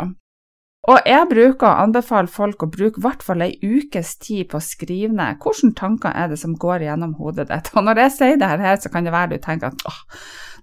Og 0.89 1.05
jeg 1.05 1.27
bruker 1.29 1.67
å 1.67 1.83
anbefale 1.83 2.31
folk 2.31 2.63
å 2.65 2.69
bruke 2.71 2.97
i 2.97 3.03
hvert 3.03 3.21
fall 3.25 3.43
ei 3.45 3.51
ukes 3.61 4.15
tid 4.23 4.47
på 4.49 4.57
å 4.57 4.63
skrive 4.63 5.13
ned 5.13 5.37
hvilke 5.43 5.75
tanker 5.77 6.15
er 6.17 6.31
det 6.31 6.39
som 6.41 6.55
går 6.57 6.87
gjennom 6.87 7.13
hodet 7.19 7.49
ditt. 7.51 7.69
Og 7.77 7.85
når 7.85 8.05
jeg 8.05 8.15
sier 8.15 8.39
det 8.41 8.49
her, 8.49 8.79
så 8.81 8.89
kan 8.89 9.05
det 9.05 9.13
være 9.13 9.35
du 9.35 9.43
tenker 9.43 9.69
at 9.69 9.85
åh, 9.85 9.99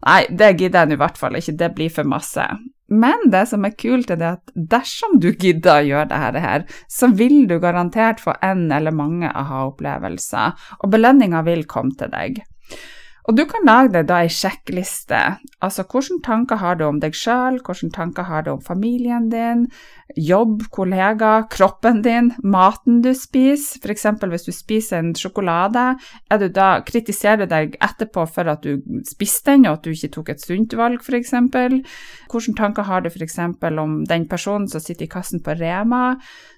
nei, 0.08 0.22
det 0.30 0.56
gidder 0.56 0.82
jeg 0.82 0.96
i 0.96 1.00
hvert 1.04 1.20
fall 1.20 1.38
ikke, 1.38 1.54
det 1.60 1.70
blir 1.76 1.94
for 1.94 2.10
masse. 2.10 2.48
Men 2.90 3.30
det 3.30 3.44
som 3.50 3.66
er 3.66 3.74
kult, 3.78 4.10
er 4.14 4.26
at 4.32 4.52
dersom 4.54 5.18
du 5.22 5.32
gidder 5.32 5.80
å 5.80 5.86
gjøre 5.86 6.10
dette 6.10 6.42
her, 6.42 6.66
så 6.90 7.10
vil 7.14 7.46
du 7.50 7.58
garantert 7.62 8.22
få 8.22 8.36
en 8.46 8.66
eller 8.74 8.94
mange 8.94 9.30
aha-opplevelser, 9.30 10.68
og 10.80 10.92
belønninga 10.94 11.42
vil 11.46 11.66
komme 11.70 11.94
til 11.98 12.10
deg. 12.14 12.42
Og 13.26 13.34
du 13.34 13.42
kan 13.50 13.66
lage 13.66 13.90
deg 13.90 14.06
da 14.06 14.20
ei 14.22 14.30
sjekkliste. 14.30 15.18
Altså 15.64 15.82
hvilke 15.82 16.20
tanker 16.22 16.60
har 16.60 16.76
du 16.78 16.84
om 16.86 17.00
deg 17.02 17.16
sjøl, 17.16 17.58
hvilke 17.58 17.90
tanker 17.94 18.28
har 18.28 18.44
du 18.46 18.52
om 18.52 18.62
familien 18.62 19.26
din, 19.32 19.64
jobb, 20.14 20.68
kollegaer, 20.70 21.48
kroppen 21.50 22.04
din, 22.06 22.30
maten 22.46 23.00
du 23.02 23.10
spiser. 23.18 23.82
F.eks. 23.82 24.06
hvis 24.22 24.46
du 24.46 24.52
spiser 24.54 25.02
en 25.02 25.12
sjokolade, 25.18 25.88
er 26.30 26.42
du 26.42 26.46
da, 26.54 26.68
kritiserer 26.86 27.42
du 27.42 27.50
deg 27.50 27.74
etterpå 27.82 28.28
for 28.30 28.46
at 28.52 28.62
du 28.62 28.78
spiste 29.08 29.56
den, 29.56 29.66
og 29.66 29.80
at 29.80 29.86
du 29.86 29.94
ikke 29.96 30.14
tok 30.14 30.34
et 30.34 30.46
sunt 30.46 30.78
valg, 30.78 31.02
f.eks. 31.02 31.34
Hvilke 31.50 32.58
tanker 32.58 32.86
har 32.86 33.02
du 33.02 33.10
f.eks. 33.10 33.40
om 33.66 34.02
den 34.06 34.28
personen 34.30 34.70
som 34.70 34.82
sitter 34.82 35.10
i 35.10 35.14
kassen 35.18 35.42
på 35.42 35.58
Rema? 35.58 36.12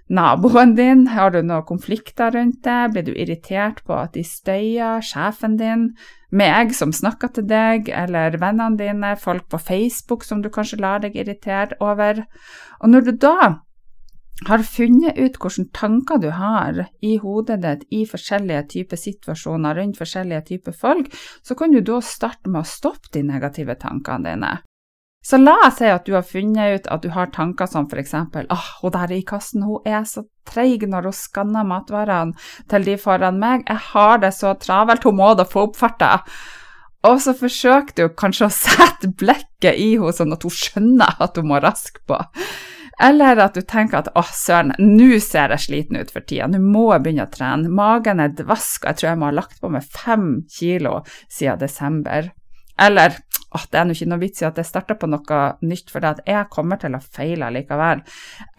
naboen 0.09 0.75
din? 0.77 1.07
Har 1.13 1.31
du 1.31 1.43
noen 1.43 1.67
konflikter 1.69 2.33
rundt 2.33 2.63
det? 2.65 2.81
Blir 2.93 3.07
du 3.09 3.13
irritert 3.15 3.83
på 3.87 3.97
at 3.97 4.17
de 4.17 4.25
støyer? 4.25 5.05
Sjefen 5.05 5.59
din? 5.61 5.91
Meg 6.29 6.75
som 6.77 6.93
snakker 6.93 7.31
til 7.33 7.47
deg, 7.49 7.89
eller 7.89 8.37
vennene 8.41 8.77
dine? 8.77 9.15
Folk 9.17 9.47
på 9.49 9.61
Facebook 9.63 10.27
som 10.27 10.43
du 10.45 10.51
kanskje 10.53 10.81
lar 10.83 11.01
deg 11.01 11.17
irritere 11.17 11.79
over? 11.81 12.27
Og 12.83 12.93
når 12.93 13.07
du 13.07 13.13
da 13.25 13.39
har 14.47 14.63
funnet 14.63 15.17
ut 15.19 15.39
hvilke 15.41 15.65
tanker 15.75 16.21
du 16.23 16.29
har 16.37 16.85
i 17.03 17.17
hodet 17.19 17.59
ditt 17.65 17.87
i 17.91 18.05
forskjellige 18.07 18.69
typer 18.75 19.01
situasjoner 19.01 19.81
rundt 19.81 19.99
forskjellige 19.99 20.45
typer 20.53 20.77
folk, 20.77 21.11
så 21.43 21.57
kan 21.59 21.73
du 21.73 21.81
da 21.81 21.99
starte 22.05 22.53
med 22.53 22.63
å 22.63 22.71
stoppe 22.77 23.11
de 23.17 23.25
negative 23.27 23.79
tankene 23.81 24.29
dine. 24.29 24.53
Så 25.25 25.37
la 25.41 25.57
oss 25.67 25.81
si 25.81 25.89
at 25.91 26.07
du 26.07 26.15
har 26.15 26.27
funnet 26.27 26.79
ut 26.79 26.87
at 26.95 27.03
du 27.03 27.11
har 27.13 27.33
tanker 27.35 27.67
som 27.67 27.89
f.eks.: 27.91 28.15
åh, 28.15 28.69
hun 28.83 28.95
der 28.95 29.13
i 29.13 29.23
kassen, 29.27 29.65
hun 29.67 29.83
er 29.85 30.05
så 30.07 30.25
treig 30.49 30.87
når 30.89 31.11
hun 31.11 31.17
skanner 31.17 31.67
matvarene 31.67 32.39
til 32.71 32.87
de 32.87 32.97
foran 33.01 33.41
meg, 33.41 33.67
jeg 33.69 33.83
har 33.91 34.23
det 34.23 34.33
så 34.37 34.55
travelt, 34.55 35.05
hun 35.05 35.19
må 35.19 35.35
da 35.35 35.45
få 35.45 35.69
opp 35.69 35.77
farta. 35.77 36.23
Og 37.07 37.21
så 37.23 37.35
forsøker 37.37 37.95
du 37.95 38.15
kanskje 38.19 38.49
å 38.49 38.55
sette 38.55 39.11
blikket 39.19 39.77
i 39.79 39.93
henne 39.97 40.15
sånn 40.15 40.35
at 40.35 40.43
hun 40.47 40.55
skjønner 40.55 41.21
at 41.23 41.39
hun 41.39 41.51
må 41.51 41.61
raske 41.63 42.03
på. 42.09 42.19
Eller 42.99 43.39
at 43.39 43.55
du 43.55 43.63
tenker 43.63 44.01
at 44.01 44.09
å, 44.19 44.25
søren, 44.35 44.73
nå 44.83 45.21
ser 45.23 45.55
jeg 45.55 45.65
sliten 45.69 46.01
ut 46.01 46.11
for 46.11 46.27
tida, 46.27 46.49
nå 46.51 46.59
må 46.63 46.89
jeg 46.91 47.05
begynne 47.05 47.29
å 47.29 47.31
trene. 47.31 47.71
Magen 47.71 48.19
er 48.23 48.35
dvask, 48.35 48.83
og 48.83 48.91
jeg 48.91 48.99
tror 48.99 49.11
jeg 49.11 49.21
må 49.21 49.29
ha 49.29 49.37
lagt 49.39 49.61
på 49.63 49.71
meg 49.71 49.87
fem 49.87 50.27
kilo 50.51 50.97
siden 51.31 51.61
desember. 51.63 52.33
Eller 52.79 53.15
at 53.57 53.71
det 53.73 53.81
er 53.81 53.87
nå 53.89 53.95
ikke 53.97 54.11
noe 54.11 54.21
vits 54.21 54.43
i 54.43 54.47
at 54.49 54.59
jeg 54.61 54.69
starter 54.69 54.99
på 55.01 55.09
noe 55.09 55.41
nytt, 55.65 55.93
for 55.93 56.05
at 56.05 56.21
jeg 56.29 56.51
kommer 56.53 56.81
til 56.81 56.97
å 56.97 57.01
feile 57.01 57.49
likevel. 57.55 58.03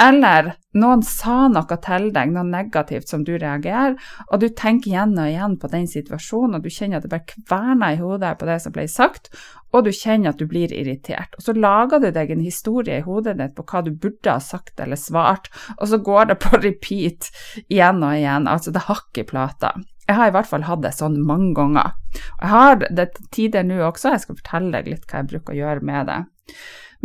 Eller 0.02 0.54
noen 0.80 1.04
sa 1.06 1.48
noe 1.52 1.78
til 1.86 2.10
deg, 2.16 2.34
noe 2.34 2.46
negativt 2.48 3.12
som 3.12 3.24
du 3.26 3.36
reagerer, 3.36 3.98
og 4.30 4.42
du 4.42 4.50
tenker 4.50 4.92
igjen 4.92 5.16
og 5.18 5.30
igjen 5.30 5.58
på 5.62 5.70
den 5.74 5.88
situasjonen, 5.90 6.58
og 6.58 6.66
du 6.66 6.74
kjenner 6.74 7.00
at 7.00 7.06
det 7.06 7.14
bare 7.14 7.30
kverner 7.30 7.96
i 7.96 8.02
hodet 8.02 8.36
på 8.40 8.50
det 8.50 8.60
som 8.64 8.76
ble 8.76 8.88
sagt, 8.90 9.30
og 9.70 9.86
du 9.86 9.92
kjenner 9.94 10.32
at 10.32 10.42
du 10.42 10.48
blir 10.50 10.74
irritert. 10.74 11.38
Og 11.38 11.46
så 11.46 11.54
lager 11.54 12.02
du 12.02 12.10
deg 12.14 12.34
en 12.34 12.42
historie 12.42 13.00
i 13.00 13.06
hodet 13.06 13.38
ditt 13.38 13.56
på 13.58 13.66
hva 13.70 13.84
du 13.86 13.92
burde 13.94 14.34
ha 14.34 14.42
sagt 14.42 14.82
eller 14.82 14.98
svart, 14.98 15.52
og 15.78 15.86
så 15.92 16.02
går 16.02 16.32
det 16.32 16.40
på 16.42 16.58
repeat 16.58 17.30
igjen 17.68 18.02
og 18.02 18.18
igjen, 18.18 18.50
altså 18.50 18.74
det 18.74 18.88
hakker 18.90 19.26
i 19.26 19.30
plata. 19.30 19.76
Jeg 20.10 20.18
har 20.18 20.32
i 20.32 20.34
hvert 20.34 20.50
fall 20.50 20.66
hatt 20.66 20.82
det 20.82 20.96
sånn 20.98 21.20
mange 21.22 21.52
ganger. 21.58 21.94
Og 22.40 22.44
jeg 22.44 22.52
har 22.56 22.80
det 22.98 23.08
tider 23.36 23.66
nå 23.68 23.78
også, 23.86 24.16
jeg 24.16 24.24
skal 24.24 24.40
fortelle 24.40 24.72
deg 24.74 24.90
litt 24.90 25.06
hva 25.06 25.22
jeg 25.22 25.30
bruker 25.36 25.54
å 25.54 25.60
gjøre 25.60 25.86
med 25.86 26.10
det. 26.10 26.20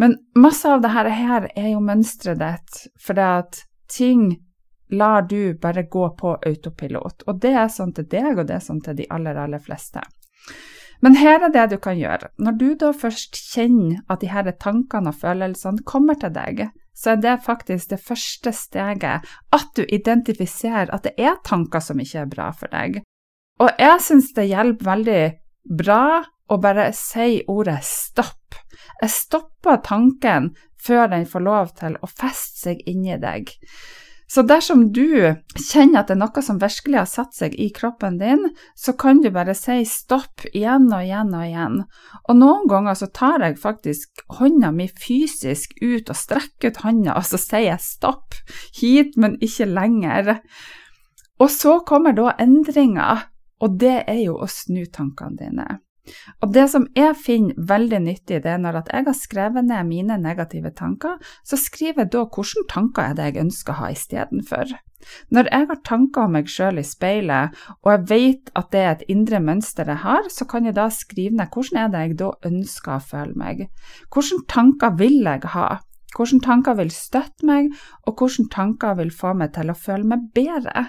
Men 0.00 0.16
masse 0.40 0.70
av 0.73 0.80
det 0.82 0.94
her 0.94 1.11
er 1.52 1.68
jo 1.68 1.82
mønsteret 1.84 2.40
ditt, 2.40 2.78
for 2.96 3.18
det 3.18 3.26
at 3.44 3.61
ting 3.92 4.30
lar 4.94 5.26
du 5.28 5.54
bare 5.61 5.84
gå 5.90 6.06
på 6.16 6.37
autopilot. 6.46 7.26
Og 7.28 7.40
det 7.44 7.52
er 7.52 7.68
sånn 7.73 7.92
til 7.94 8.08
deg, 8.08 8.38
og 8.38 8.49
det 8.49 8.56
er 8.56 8.64
sånn 8.64 8.80
til 8.84 8.96
de 8.99 9.06
aller, 9.12 9.37
aller 9.38 9.62
fleste. 9.62 10.02
Men 11.04 11.18
her 11.20 11.42
er 11.44 11.52
det 11.52 11.66
du 11.75 11.76
kan 11.82 11.99
gjøre. 12.00 12.30
Når 12.40 12.56
du 12.61 12.68
da 12.80 12.94
først 12.96 13.37
kjenner 13.37 14.00
at 14.08 14.23
de 14.25 14.32
her 14.32 14.49
tankene 14.56 15.12
og 15.12 15.20
følelsene 15.20 15.84
kommer 15.84 16.16
til 16.16 16.32
deg, 16.32 16.68
så 16.94 17.14
er 17.14 17.22
det 17.22 17.38
faktisk 17.44 17.90
det 17.90 18.00
første 18.02 18.52
steget 18.54 19.26
at 19.54 19.72
du 19.76 19.82
identifiserer 19.82 20.92
at 20.94 21.06
det 21.06 21.14
er 21.18 21.40
tanker 21.44 21.82
som 21.82 22.00
ikke 22.00 22.22
er 22.22 22.30
bra 22.30 22.50
for 22.54 22.70
deg. 22.72 23.02
Og 23.62 23.70
jeg 23.78 24.02
syns 24.02 24.32
det 24.34 24.48
hjelper 24.50 24.90
veldig 24.90 25.24
bra 25.82 26.22
å 26.50 26.58
bare 26.60 26.90
si 26.96 27.42
ordet 27.48 27.80
stopp. 27.86 28.56
Jeg 29.00 29.10
stopper 29.10 29.82
tanken 29.84 30.52
før 30.84 31.08
den 31.12 31.26
får 31.28 31.44
lov 31.44 31.74
til 31.78 31.96
å 32.00 32.10
feste 32.10 32.68
seg 32.68 32.82
inni 32.90 33.16
deg. 33.20 33.52
Så 34.34 34.42
dersom 34.42 34.88
du 34.90 35.36
kjenner 35.54 36.00
at 36.00 36.08
det 36.08 36.16
er 36.16 36.18
noe 36.18 36.42
som 36.42 36.56
virkelig 36.58 36.96
har 36.98 37.06
satt 37.06 37.36
seg 37.36 37.52
i 37.60 37.68
kroppen 37.74 38.16
din, 38.18 38.48
så 38.74 38.96
kan 38.98 39.20
du 39.22 39.28
bare 39.30 39.54
si 39.54 39.84
stopp 39.86 40.42
igjen 40.50 40.88
og 40.88 41.04
igjen 41.04 41.30
og 41.30 41.44
igjen. 41.46 41.76
Og 42.26 42.40
noen 42.40 42.66
ganger 42.70 42.98
så 42.98 43.06
tar 43.14 43.44
jeg 43.44 43.60
faktisk 43.62 44.24
hånda 44.40 44.72
mi 44.74 44.88
fysisk 44.90 45.76
ut 45.78 46.10
og 46.10 46.18
strekker 46.18 46.74
ut 46.74 46.82
hånda, 46.82 47.14
og 47.14 47.28
så 47.28 47.38
sier 47.38 47.68
jeg 47.68 47.86
stopp, 47.86 48.34
hit, 48.80 49.14
men 49.14 49.38
ikke 49.38 49.70
lenger. 49.70 50.34
Og 51.38 51.54
så 51.54 51.78
kommer 51.86 52.18
da 52.18 52.34
endringer, 52.42 53.28
og 53.62 53.78
det 53.78 54.00
er 54.02 54.24
jo 54.24 54.40
å 54.42 54.50
snu 54.50 54.82
tankene 54.90 55.38
dine. 55.44 55.68
Og 56.44 56.52
det 56.52 56.66
som 56.73 56.87
jeg 56.96 57.16
finner 57.16 57.68
veldig 57.68 58.00
nyttig, 58.04 58.42
det 58.44 58.50
er 58.52 58.61
når 58.61 58.82
jeg 58.82 59.06
har 59.06 59.16
skrevet 59.16 59.64
ned 59.64 59.88
mine 59.88 60.18
negative 60.20 60.73
tanker, 60.76 61.16
så 61.46 61.58
skriver 61.61 62.04
jeg 62.04 62.12
da 62.12 62.25
hvilke 62.26 62.66
tanker 62.70 63.06
er 63.06 63.14
det 63.16 63.28
jeg 63.30 63.44
ønsker 63.46 63.73
å 63.73 63.80
ha 63.82 63.92
istedenfor. 63.94 64.75
Når 65.32 65.49
jeg 65.52 65.68
har 65.68 65.80
tanker 65.84 66.26
om 66.26 66.37
meg 66.37 66.49
sjøl 66.49 66.80
i 66.80 66.84
speilet, 66.87 67.56
og 67.82 67.90
jeg 67.92 68.04
vet 68.11 68.52
at 68.56 68.70
det 68.73 68.82
er 68.82 68.92
et 68.94 69.06
indre 69.12 69.40
mønster 69.44 69.88
jeg 69.88 70.00
har, 70.04 70.28
så 70.32 70.46
kan 70.49 70.68
jeg 70.68 70.76
da 70.78 70.88
skrive 70.92 71.37
ned 71.37 71.52
hvordan 71.52 71.80
er 71.82 71.92
det 71.92 72.04
jeg 72.04 72.18
da 72.23 72.30
ønsker 72.50 72.96
å 72.96 73.04
føle 73.12 73.38
meg. 73.40 73.66
Hvilke 74.08 74.40
tanker 74.49 74.96
vil 75.00 75.20
jeg 75.25 75.54
ha? 75.56 75.68
Hvilke 76.14 76.40
tanker 76.44 76.78
vil 76.80 76.92
støtte 76.94 77.49
meg, 77.49 77.73
og 78.06 78.20
hvilke 78.20 78.49
tanker 78.52 79.00
vil 79.00 79.12
få 79.12 79.34
meg 79.37 79.54
til 79.56 79.73
å 79.73 79.78
føle 79.78 80.14
meg 80.14 80.28
bedre? 80.37 80.88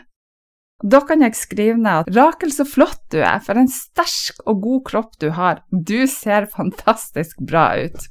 Da 0.84 1.00
kan 1.08 1.24
jeg 1.24 1.38
skrive 1.40 1.78
ned 1.80 2.04
at 2.04 2.10
Rakel, 2.16 2.52
så 2.52 2.66
flott 2.68 3.00
du 3.14 3.22
er, 3.22 3.40
for 3.44 3.56
en 3.56 3.70
sterk 3.72 4.42
og 4.46 4.60
god 4.66 4.84
kropp 4.90 5.16
du 5.22 5.30
har, 5.38 5.64
du 5.72 6.04
ser 6.12 6.50
fantastisk 6.52 7.40
bra 7.40 7.70
ut. 7.80 8.10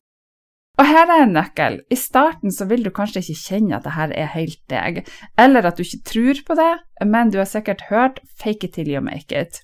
Og 0.74 0.88
her 0.88 1.06
er 1.06 1.22
en 1.22 1.36
nøkkel. 1.36 1.76
I 1.92 1.96
starten 1.98 2.50
så 2.50 2.66
vil 2.66 2.82
du 2.82 2.90
kanskje 2.90 3.20
ikke 3.22 3.42
kjenne 3.44 3.76
at 3.76 3.84
det 3.86 3.92
her 3.94 4.14
er 4.16 4.32
helt 4.32 4.58
deg, 4.72 5.04
eller 5.38 5.68
at 5.68 5.78
du 5.78 5.84
ikke 5.84 6.02
tror 6.10 6.40
på 6.48 6.56
det, 6.58 6.72
men 7.06 7.30
du 7.30 7.38
har 7.38 7.46
sikkert 7.50 7.86
hørt 7.90 8.18
'fake 8.24 8.66
it 8.66 8.74
till 8.74 8.90
you 8.90 9.00
make 9.00 9.30
it'. 9.30 9.62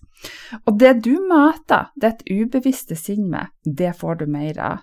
Og 0.66 0.78
det 0.78 1.02
du 1.02 1.16
mater 1.26 1.90
ditt 2.00 2.22
ubevisste 2.30 2.94
sinn 2.94 3.26
med, 3.30 3.50
det 3.64 3.96
får 3.96 4.20
du 4.20 4.26
mer 4.26 4.58
av. 4.58 4.78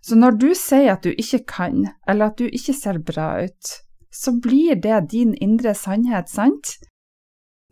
Så 0.00 0.16
når 0.16 0.38
du 0.40 0.54
sier 0.54 0.92
at 0.92 1.04
du 1.04 1.12
ikke 1.12 1.44
kan, 1.44 1.88
eller 2.08 2.26
at 2.26 2.38
du 2.38 2.46
ikke 2.46 2.72
ser 2.72 2.98
bra 2.98 3.44
ut, 3.44 3.72
så 4.12 4.32
blir 4.40 4.80
det 4.80 5.10
din 5.10 5.34
indre 5.34 5.74
sannhet, 5.74 6.30
sant? 6.30 6.78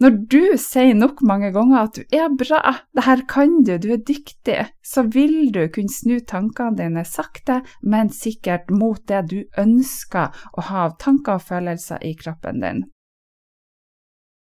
Når 0.03 0.17
du 0.27 0.41
sier 0.59 0.97
nok 0.99 1.21
mange 1.23 1.53
ganger 1.55 1.85
at 1.85 1.99
du 1.99 2.17
er 2.17 2.33
bra, 2.35 2.73
det 2.97 3.05
her 3.07 3.21
kan 3.31 3.61
du, 3.63 3.77
du 3.79 3.93
er 3.95 4.03
dyktig, 4.03 4.57
så 4.83 5.05
vil 5.07 5.53
du 5.55 5.63
kunne 5.71 5.93
snu 5.93 6.17
tankene 6.19 6.75
dine 6.81 7.05
sakte, 7.07 7.61
men 7.83 8.11
sikkert 8.11 8.73
mot 8.75 8.99
det 9.07 9.23
du 9.31 9.39
ønsker 9.61 10.35
å 10.59 10.67
ha 10.71 10.89
av 10.89 10.99
tanker 10.99 11.39
og 11.39 11.47
følelser 11.47 12.03
i 12.03 12.17
kroppen 12.19 12.61
din. 12.65 12.83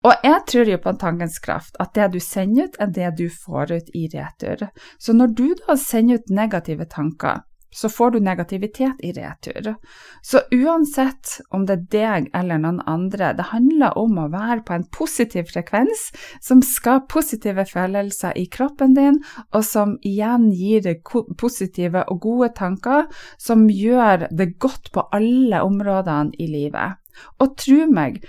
Og 0.06 0.24
jeg 0.26 0.46
tror 0.50 0.70
jo 0.70 0.78
på 0.82 0.94
tankens 1.02 1.38
kraft, 1.42 1.76
at 1.82 1.94
det 1.98 2.08
du 2.16 2.20
sender 2.22 2.70
ut, 2.70 2.78
er 2.82 2.94
det 2.94 3.10
du 3.20 3.28
får 3.30 3.74
ut 3.74 3.92
i 3.98 4.08
retur. 4.14 4.68
Så 4.98 5.14
når 5.14 5.36
du 5.38 5.48
da 5.60 5.76
sender 5.78 6.22
ut 6.22 6.34
negative 6.34 6.88
tanker, 6.90 7.44
så 7.72 7.90
får 7.90 8.12
du 8.12 8.20
negativitet 8.20 9.00
i 9.00 9.12
retur. 9.16 9.76
Så 10.22 10.42
uansett 10.52 11.40
om 11.50 11.66
det 11.66 11.78
er 11.78 11.86
deg 11.96 12.30
eller 12.38 12.62
noen 12.62 12.82
andre, 12.90 13.32
det 13.38 13.50
handler 13.52 13.98
om 13.98 14.20
å 14.20 14.30
være 14.34 14.62
på 14.68 14.76
en 14.76 14.88
positiv 14.92 15.50
frekvens 15.54 16.10
som 16.44 16.64
skaper 16.66 17.08
positive 17.12 17.66
følelser 17.66 18.38
i 18.38 18.46
kroppen 18.52 18.96
din, 18.98 19.22
og 19.56 19.66
som 19.66 19.98
igjen 20.08 20.50
gir 20.56 20.84
deg 20.86 21.04
positive 21.40 22.04
og 22.12 22.22
gode 22.24 22.52
tanker 22.58 23.08
som 23.40 23.68
gjør 23.70 24.28
det 24.32 24.54
godt 24.60 24.92
på 24.94 25.08
alle 25.16 25.64
områdene 25.66 26.36
i 26.40 26.50
livet. 26.52 27.00
Og 27.44 27.56
tro 27.60 27.86
meg, 27.92 28.22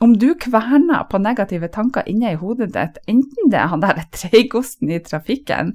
om 0.00 0.14
du 0.18 0.30
kverner 0.34 1.04
på 1.10 1.18
negative 1.20 1.68
tanker 1.68 2.06
inne 2.08 2.32
i 2.32 2.38
hodet 2.40 2.70
ditt, 2.72 2.96
enten 3.10 3.50
det 3.52 3.58
er 3.60 3.68
han 3.68 3.82
der 3.82 4.00
treigosten 4.16 4.88
i 4.88 5.00
trafikken, 5.04 5.74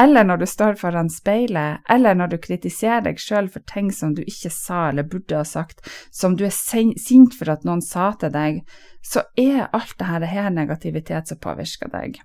eller 0.00 0.26
når 0.26 0.42
du 0.42 0.46
står 0.50 0.78
foran 0.80 1.10
speilet, 1.12 1.84
eller 1.88 2.18
når 2.18 2.32
du 2.32 2.38
kritiserer 2.42 3.04
deg 3.06 3.22
sjøl 3.22 3.50
for 3.52 3.62
ting 3.70 3.92
som 3.94 4.16
du 4.16 4.24
ikke 4.24 4.50
sa 4.50 4.88
eller 4.88 5.06
burde 5.06 5.38
ha 5.38 5.46
sagt, 5.46 5.86
som 6.10 6.34
du 6.34 6.48
er 6.48 6.56
sint 6.56 7.36
for 7.38 7.52
at 7.54 7.62
noen 7.68 7.84
sa 7.84 8.10
til 8.18 8.34
deg, 8.34 8.64
så 9.06 9.22
er 9.38 9.68
alt 9.70 9.94
dette 10.00 10.34
her 10.34 10.50
negativitet 10.50 11.30
som 11.30 11.38
påvirker 11.38 11.94
deg. 11.94 12.18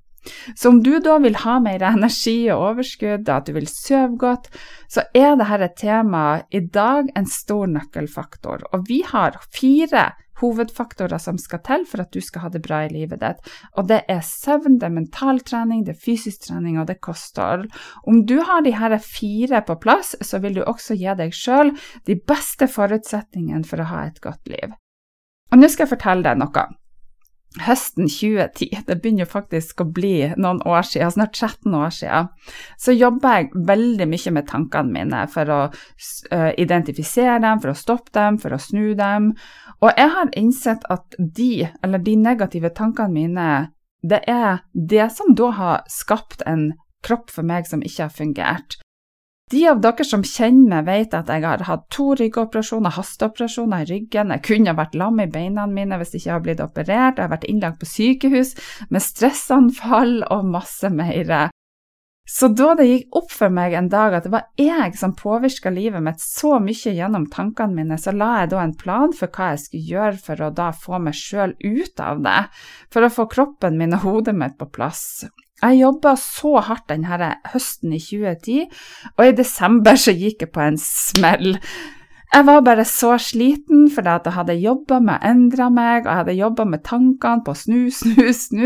Så 0.58 0.70
om 0.74 0.82
du 0.82 0.98
da 1.00 1.20
vil 1.22 1.38
ha 1.44 1.60
mer 1.62 1.84
energi 1.86 2.48
og 2.50 2.72
overskudd, 2.72 3.30
at 3.30 3.46
du 3.46 3.54
vil 3.54 3.70
sove 3.70 4.18
godt, 4.18 4.50
så 4.90 5.06
er 5.14 5.38
dette 5.38 5.70
temaet 5.78 6.50
i 6.50 6.66
dag 6.66 7.12
en 7.14 7.30
stor 7.30 7.70
nøkkelfaktor. 7.70 8.66
Og 8.74 8.90
vi 8.90 9.04
har 9.06 9.38
fire 9.54 10.10
hovedfaktorer 10.42 11.22
som 11.22 11.40
skal 11.42 11.62
til 11.66 11.86
for 11.90 12.04
at 12.04 12.14
du 12.14 12.22
skal 12.24 12.46
ha 12.46 12.52
det 12.54 12.62
bra 12.66 12.84
i 12.86 12.92
livet 12.94 13.22
ditt. 13.24 13.52
Og 13.80 13.90
det 13.92 14.02
er 14.12 14.24
søvn, 14.26 14.80
det 14.80 14.90
er 14.90 14.96
mental 14.98 15.42
trening, 15.48 15.84
det 15.86 15.96
er 15.96 16.06
fysisk 16.06 16.48
trening 16.48 16.80
og 16.80 16.90
det 16.90 16.98
er 16.98 17.06
kosthold. 17.08 17.68
Om 18.04 18.24
du 18.30 18.38
har 18.44 18.66
de 18.66 18.76
her 18.76 18.98
fire 19.04 19.62
på 19.66 19.78
plass, 19.82 20.16
så 20.22 20.42
vil 20.44 20.60
du 20.60 20.64
også 20.64 20.98
gi 21.00 21.12
deg 21.20 21.36
sjøl 21.36 21.76
de 22.08 22.18
beste 22.20 22.68
forutsetningene 22.72 23.68
for 23.68 23.82
å 23.82 23.92
ha 23.92 24.08
et 24.10 24.24
godt 24.24 24.52
liv. 24.52 24.76
Og 25.54 25.62
nå 25.62 25.70
skal 25.70 25.86
jeg 25.86 25.96
fortelle 25.96 26.26
deg 26.26 26.42
noe 26.42 26.66
høsten 27.64 28.10
2010, 28.10 28.82
det 28.88 28.98
begynner 29.02 29.30
faktisk 29.30 29.82
å 29.82 29.88
bli 29.96 30.32
noen 30.36 30.62
år 30.68 30.86
siden, 30.88 31.14
snart 31.16 31.36
13 31.38 31.76
år 31.78 31.94
siden, 31.96 32.30
så 32.82 32.96
jobber 32.96 33.40
jeg 33.40 33.66
veldig 33.70 34.10
mye 34.12 34.36
med 34.36 34.50
tankene 34.50 34.96
mine 34.96 35.24
for 35.32 35.52
å 35.54 35.60
uh, 35.70 36.52
identifisere 36.62 37.40
dem, 37.44 37.62
for 37.64 37.72
å 37.72 37.78
stoppe 37.80 38.14
dem, 38.16 38.40
for 38.42 38.56
å 38.56 38.62
snu 38.62 38.94
dem. 39.00 39.34
Og 39.84 39.92
jeg 39.98 40.12
har 40.16 40.32
innsett 40.40 40.86
at 40.92 41.18
de, 41.20 41.68
eller 41.84 42.04
de 42.04 42.16
negative 42.16 42.72
tankene 42.76 43.14
mine, 43.14 43.50
det 44.06 44.22
er 44.30 44.64
det 44.74 45.10
som 45.16 45.36
da 45.36 45.52
har 45.58 45.86
skapt 45.92 46.46
en 46.46 46.72
kropp 47.06 47.32
for 47.34 47.46
meg 47.46 47.68
som 47.70 47.84
ikke 47.86 48.08
har 48.08 48.14
fungert. 48.14 48.80
De 49.54 49.62
av 49.70 49.78
dere 49.78 50.02
som 50.08 50.24
kjenner 50.26 50.82
meg, 50.82 50.88
vet 50.88 51.12
at 51.14 51.28
jeg 51.30 51.44
har 51.46 51.62
hatt 51.68 51.84
to 51.94 52.16
ryggoperasjoner, 52.18 52.96
hasteoperasjoner 52.96 53.84
i 53.84 53.90
ryggen. 53.92 54.32
Jeg 54.34 54.44
kunne 54.48 54.74
vært 54.78 54.98
lam 54.98 55.22
i 55.22 55.28
beina 55.30 55.68
mine 55.70 56.00
hvis 56.02 56.16
jeg 56.16 56.24
ikke 56.24 56.34
har 56.34 56.46
blitt 56.48 56.64
operert. 56.66 57.20
Jeg 57.20 57.28
har 57.28 57.34
vært 57.36 57.46
innlagt 57.52 57.78
på 57.84 57.90
sykehus 57.90 58.56
med 58.90 59.06
stressanfall 59.06 60.24
og 60.34 60.50
masse 60.50 60.90
mer. 60.90 61.52
Så 62.26 62.48
da 62.58 62.72
det 62.74 62.88
gikk 62.90 63.18
opp 63.20 63.30
for 63.30 63.54
meg 63.54 63.76
en 63.78 63.88
dag 63.92 64.16
at 64.18 64.26
det 64.26 64.32
var 64.34 64.48
jeg 64.58 64.96
som 64.98 65.14
påvirka 65.18 65.70
livet 65.70 66.02
mitt 66.02 66.24
så 66.24 66.56
mye 66.64 66.94
gjennom 66.98 67.28
tankene 67.30 67.78
mine, 67.78 68.00
så 68.02 68.16
la 68.18 68.32
jeg 68.42 68.52
da 68.56 68.64
en 68.64 68.74
plan 68.80 69.14
for 69.14 69.30
hva 69.30 69.52
jeg 69.54 69.62
skulle 69.62 69.92
gjøre 69.94 70.22
for 70.26 70.42
å 70.42 70.52
da 70.58 70.72
få 70.74 71.00
meg 71.06 71.18
sjøl 71.20 71.54
ut 71.62 72.02
av 72.02 72.24
det, 72.26 72.40
for 72.90 73.06
å 73.06 73.12
få 73.14 73.28
kroppen 73.30 73.78
min 73.78 73.94
og 73.94 74.08
hodet 74.08 74.34
mitt 74.38 74.58
på 74.58 74.72
plass. 74.74 75.28
Jeg 75.62 75.80
jobba 75.84 76.16
så 76.20 76.56
hardt 76.66 76.90
denne 76.90 77.30
høsten 77.54 77.94
i 77.94 78.02
2010, 78.02 78.74
og 79.16 79.22
i 79.30 79.38
desember 79.38 80.02
så 80.02 80.14
gikk 80.16 80.48
jeg 80.48 80.54
på 80.56 80.66
en 80.66 80.82
smell. 80.82 81.60
Jeg 82.36 82.44
var 82.50 82.64
bare 82.66 82.84
så 82.84 83.14
sliten 83.22 83.86
fordi 83.96 84.12
at 84.12 84.26
jeg 84.28 84.36
hadde 84.36 84.56
jobba 84.60 84.98
med 85.00 85.14
å 85.16 85.30
endre 85.30 85.68
meg, 85.72 86.02
og 86.04 86.10
jeg 86.10 86.20
hadde 86.20 86.34
jobba 86.36 86.66
med 86.68 86.82
tankene 86.84 87.46
på 87.46 87.54
snu, 87.56 87.78
snu, 87.96 88.26
snu. 88.36 88.66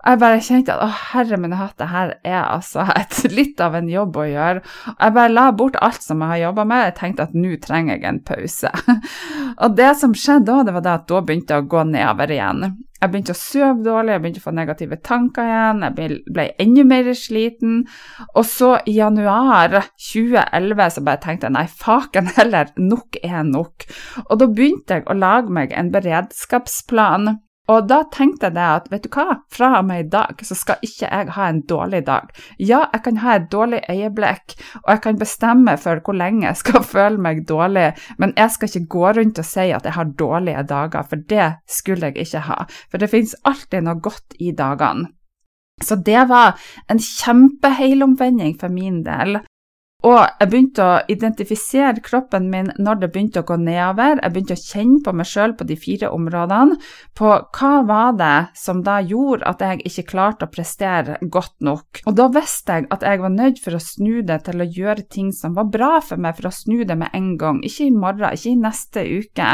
Og 0.00 0.08
jeg 0.08 0.20
bare 0.24 0.40
kjente 0.42 0.74
at 0.74 0.82
å, 0.82 0.88
herre 1.12 1.38
min 1.38 1.54
hatt, 1.54 1.76
det 1.78 1.92
her 1.92 2.16
er 2.26 2.40
altså 2.42 2.82
et, 2.96 3.20
litt 3.38 3.62
av 3.62 3.76
en 3.78 3.90
jobb 3.92 4.18
å 4.18 4.26
gjøre. 4.26 4.64
Jeg 4.96 5.16
bare 5.20 5.30
la 5.30 5.46
bort 5.54 5.78
alt 5.78 6.02
som 6.02 6.24
jeg 6.24 6.32
har 6.32 6.42
jobba 6.48 6.64
med, 6.72 6.88
jeg 6.88 6.96
tenkte 6.98 7.28
at 7.28 7.36
nå 7.38 7.54
trenger 7.62 7.94
jeg 7.94 8.08
en 8.10 8.20
pause. 8.32 8.74
Og 9.62 9.78
det 9.78 9.92
som 10.00 10.18
skjedde 10.18 10.50
da, 10.50 10.66
det 10.66 10.74
var 10.74 10.86
det 10.88 10.96
at 10.98 11.06
da 11.14 11.22
begynte 11.22 11.54
jeg 11.54 11.68
å 11.68 11.70
gå 11.70 11.86
nedover 11.94 12.34
igjen. 12.34 12.66
Jeg 13.04 13.12
begynte 13.12 13.34
å 13.34 13.36
sove 13.36 13.84
dårlig, 13.84 14.14
jeg 14.14 14.22
begynte 14.24 14.40
å 14.40 14.44
få 14.46 14.52
negative 14.56 14.96
tanker 15.04 15.44
igjen, 15.44 15.82
jeg 15.84 16.20
ble, 16.32 16.46
enda 16.64 16.84
mer 16.88 17.10
sliten. 17.20 17.82
Og 18.32 18.46
så 18.48 18.70
i 18.88 18.96
januar 18.96 19.90
2011 20.00 20.94
så 20.94 21.04
bare 21.04 21.20
tenkte 21.20 21.50
jeg 21.50 21.56
nei, 21.58 21.66
faken 21.68 22.30
heller, 22.38 22.72
nok 22.80 23.20
er 23.20 23.42
nok. 23.44 23.84
Og 24.30 24.40
da 24.40 24.48
begynte 24.48 24.96
jeg 24.96 25.04
å 25.04 25.18
lage 25.18 25.52
meg 25.52 25.76
en 25.76 25.92
beredskapsplan 25.92 27.34
og 27.72 27.86
da 27.88 28.02
tenkte 28.12 28.50
jeg 28.52 28.60
at 28.60 28.90
vet 28.92 29.06
du 29.06 29.10
hva, 29.14 29.38
fra 29.52 29.70
og 29.78 29.86
med 29.88 30.02
i 30.02 30.08
dag 30.12 30.42
så 30.44 30.56
skal 30.58 30.82
ikke 30.84 31.08
jeg 31.08 31.32
ha 31.36 31.46
en 31.48 31.62
dårlig 31.68 32.02
dag. 32.04 32.28
Ja, 32.58 32.82
jeg 32.92 33.04
kan 33.06 33.22
ha 33.22 33.38
et 33.38 33.48
dårlig 33.52 33.80
øyeblikk, 33.88 34.56
og 34.82 34.90
jeg 34.92 35.02
kan 35.06 35.20
bestemme 35.20 35.76
for 35.80 36.02
hvor 36.04 36.18
lenge 36.18 36.44
jeg 36.46 36.60
skal 36.60 36.84
føle 36.94 37.20
meg 37.24 37.46
dårlig, 37.48 37.92
men 38.18 38.36
jeg 38.36 38.52
skal 38.52 38.68
ikke 38.68 38.92
gå 38.96 39.14
rundt 39.18 39.40
og 39.40 39.48
si 39.48 39.68
at 39.72 39.88
jeg 39.88 39.96
har 39.96 40.12
dårlige 40.18 40.66
dager, 40.68 41.08
for 41.08 41.24
det 41.32 41.50
skulle 41.70 42.12
jeg 42.12 42.26
ikke 42.26 42.44
ha. 42.50 42.64
For 42.90 43.00
det 43.00 43.10
finnes 43.12 43.36
alltid 43.48 43.88
noe 43.88 44.00
godt 44.04 44.36
i 44.40 44.52
dagene. 44.52 45.08
Så 45.82 45.96
det 46.06 46.28
var 46.30 46.54
en 46.88 47.00
kjempeheilomvending 47.02 48.54
for 48.60 48.70
min 48.70 49.00
del. 49.06 49.40
Og 50.04 50.18
jeg 50.20 50.50
begynte 50.52 50.84
å 50.84 50.96
identifisere 51.08 52.02
kroppen 52.04 52.50
min 52.52 52.66
når 52.76 52.98
det 53.00 53.08
begynte 53.14 53.40
å 53.40 53.46
gå 53.48 53.56
nedover. 53.56 54.18
Jeg 54.20 54.34
begynte 54.34 54.56
å 54.56 54.60
kjenne 54.60 55.00
på 55.04 55.14
meg 55.16 55.28
sjøl 55.30 55.54
på 55.56 55.64
de 55.64 55.76
fire 55.80 56.10
områdene, 56.12 56.76
på 57.16 57.30
hva 57.56 57.72
var 57.88 58.18
det 58.18 58.34
som 58.58 58.82
da 58.84 58.98
gjorde 59.00 59.48
at 59.48 59.64
jeg 59.64 59.80
ikke 59.88 60.04
klarte 60.10 60.44
å 60.44 60.52
prestere 60.52 61.16
godt 61.22 61.56
nok. 61.64 62.02
Og 62.04 62.18
da 62.18 62.26
visste 62.34 62.76
jeg 62.76 62.88
at 62.92 63.06
jeg 63.06 63.22
var 63.22 63.32
nødt 63.32 63.62
for 63.64 63.78
å 63.78 63.80
snu 63.80 64.20
det 64.28 64.42
til 64.44 64.60
å 64.60 64.68
gjøre 64.76 65.06
ting 65.08 65.30
som 65.32 65.56
var 65.56 65.70
bra 65.72 65.92
for 66.04 66.20
meg, 66.20 66.36
for 66.36 66.50
å 66.50 66.54
snu 66.54 66.84
det 66.84 66.98
med 67.00 67.14
en 67.16 67.32
gang. 67.40 67.62
Ikke 67.64 67.88
i 67.88 67.94
morgen, 67.94 68.36
ikke 68.36 68.52
i 68.52 68.60
neste 68.60 69.06
uke 69.08 69.48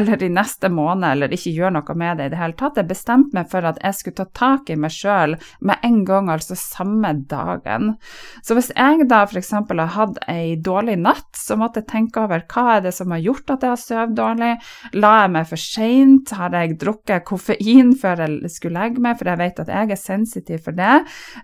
eller 0.00 0.24
i 0.24 0.32
neste 0.32 0.72
måned, 0.72 1.10
eller 1.12 1.36
ikke 1.36 1.52
gjøre 1.58 1.74
noe 1.76 1.98
med 2.00 2.22
det 2.22 2.30
i 2.30 2.32
det 2.32 2.40
hele 2.40 2.56
tatt. 2.56 2.80
Jeg 2.80 2.88
bestemte 2.88 3.36
meg 3.36 3.52
for 3.52 3.68
at 3.68 3.82
jeg 3.84 4.00
skulle 4.00 4.22
ta 4.22 4.28
tak 4.40 4.72
i 4.72 4.80
meg 4.80 4.96
sjøl 4.96 5.36
med 5.60 5.84
en 5.84 6.00
gang, 6.08 6.32
altså 6.32 6.56
samme 6.56 7.12
dagen. 7.28 7.96
Så 8.40 8.56
hvis 8.56 8.72
jeg 8.72 9.04
da 9.10 9.26
f.eks. 9.28 9.52
har 9.52 9.89
hatt 9.94 10.18
ei 10.30 10.56
dårlig 10.60 10.96
natt, 11.00 11.28
så 11.36 11.56
måtte 11.60 11.82
jeg 11.82 11.90
tenke 11.90 12.22
over 12.22 12.44
hva 12.50 12.64
er 12.76 12.84
det 12.86 12.92
som 12.96 13.12
har 13.14 13.22
gjort 13.22 13.52
at 13.54 13.66
jeg 13.66 13.74
har 13.74 13.80
sovet 13.80 14.14
dårlig. 14.18 14.50
La 14.96 15.12
jeg 15.22 15.32
meg 15.36 15.48
for 15.50 15.62
seint? 15.62 16.34
Har 16.40 16.54
jeg 16.56 16.78
drukket 16.80 17.26
koffein 17.28 17.92
før 17.98 18.24
jeg 18.24 18.52
skulle 18.52 18.80
legge 18.80 19.02
meg, 19.02 19.18
for 19.18 19.30
jeg 19.30 19.40
vet 19.40 19.62
at 19.64 19.72
jeg 19.72 19.94
er 19.94 20.00
sensitiv 20.00 20.64
for 20.66 20.76
det. 20.76 20.94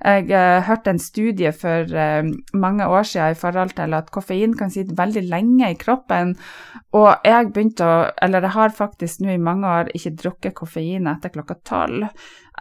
Jeg 0.02 0.30
uh, 0.30 0.62
hørte 0.66 0.94
en 0.94 1.02
studie 1.02 1.52
for 1.56 1.92
uh, 1.92 2.32
mange 2.56 2.86
år 2.86 3.06
siden 3.08 3.36
i 3.36 3.40
forhold 3.40 3.76
til 3.76 3.96
at 3.98 4.10
koffein 4.14 4.56
kan 4.58 4.72
sitte 4.72 4.96
veldig 4.98 5.26
lenge 5.30 5.70
i 5.72 5.78
kroppen, 5.80 6.34
og 6.96 7.26
jeg 7.26 7.50
begynte 7.52 7.84
å 7.84 7.94
Eller 8.22 8.44
jeg 8.44 8.54
har 8.54 8.72
faktisk 8.72 9.20
nå 9.20 9.34
i 9.34 9.42
mange 9.42 9.68
år 9.68 9.90
ikke 9.94 10.14
drukket 10.22 10.54
koffein 10.56 11.08
etter 11.10 11.32
klokka 11.34 11.56
tolv 11.66 12.06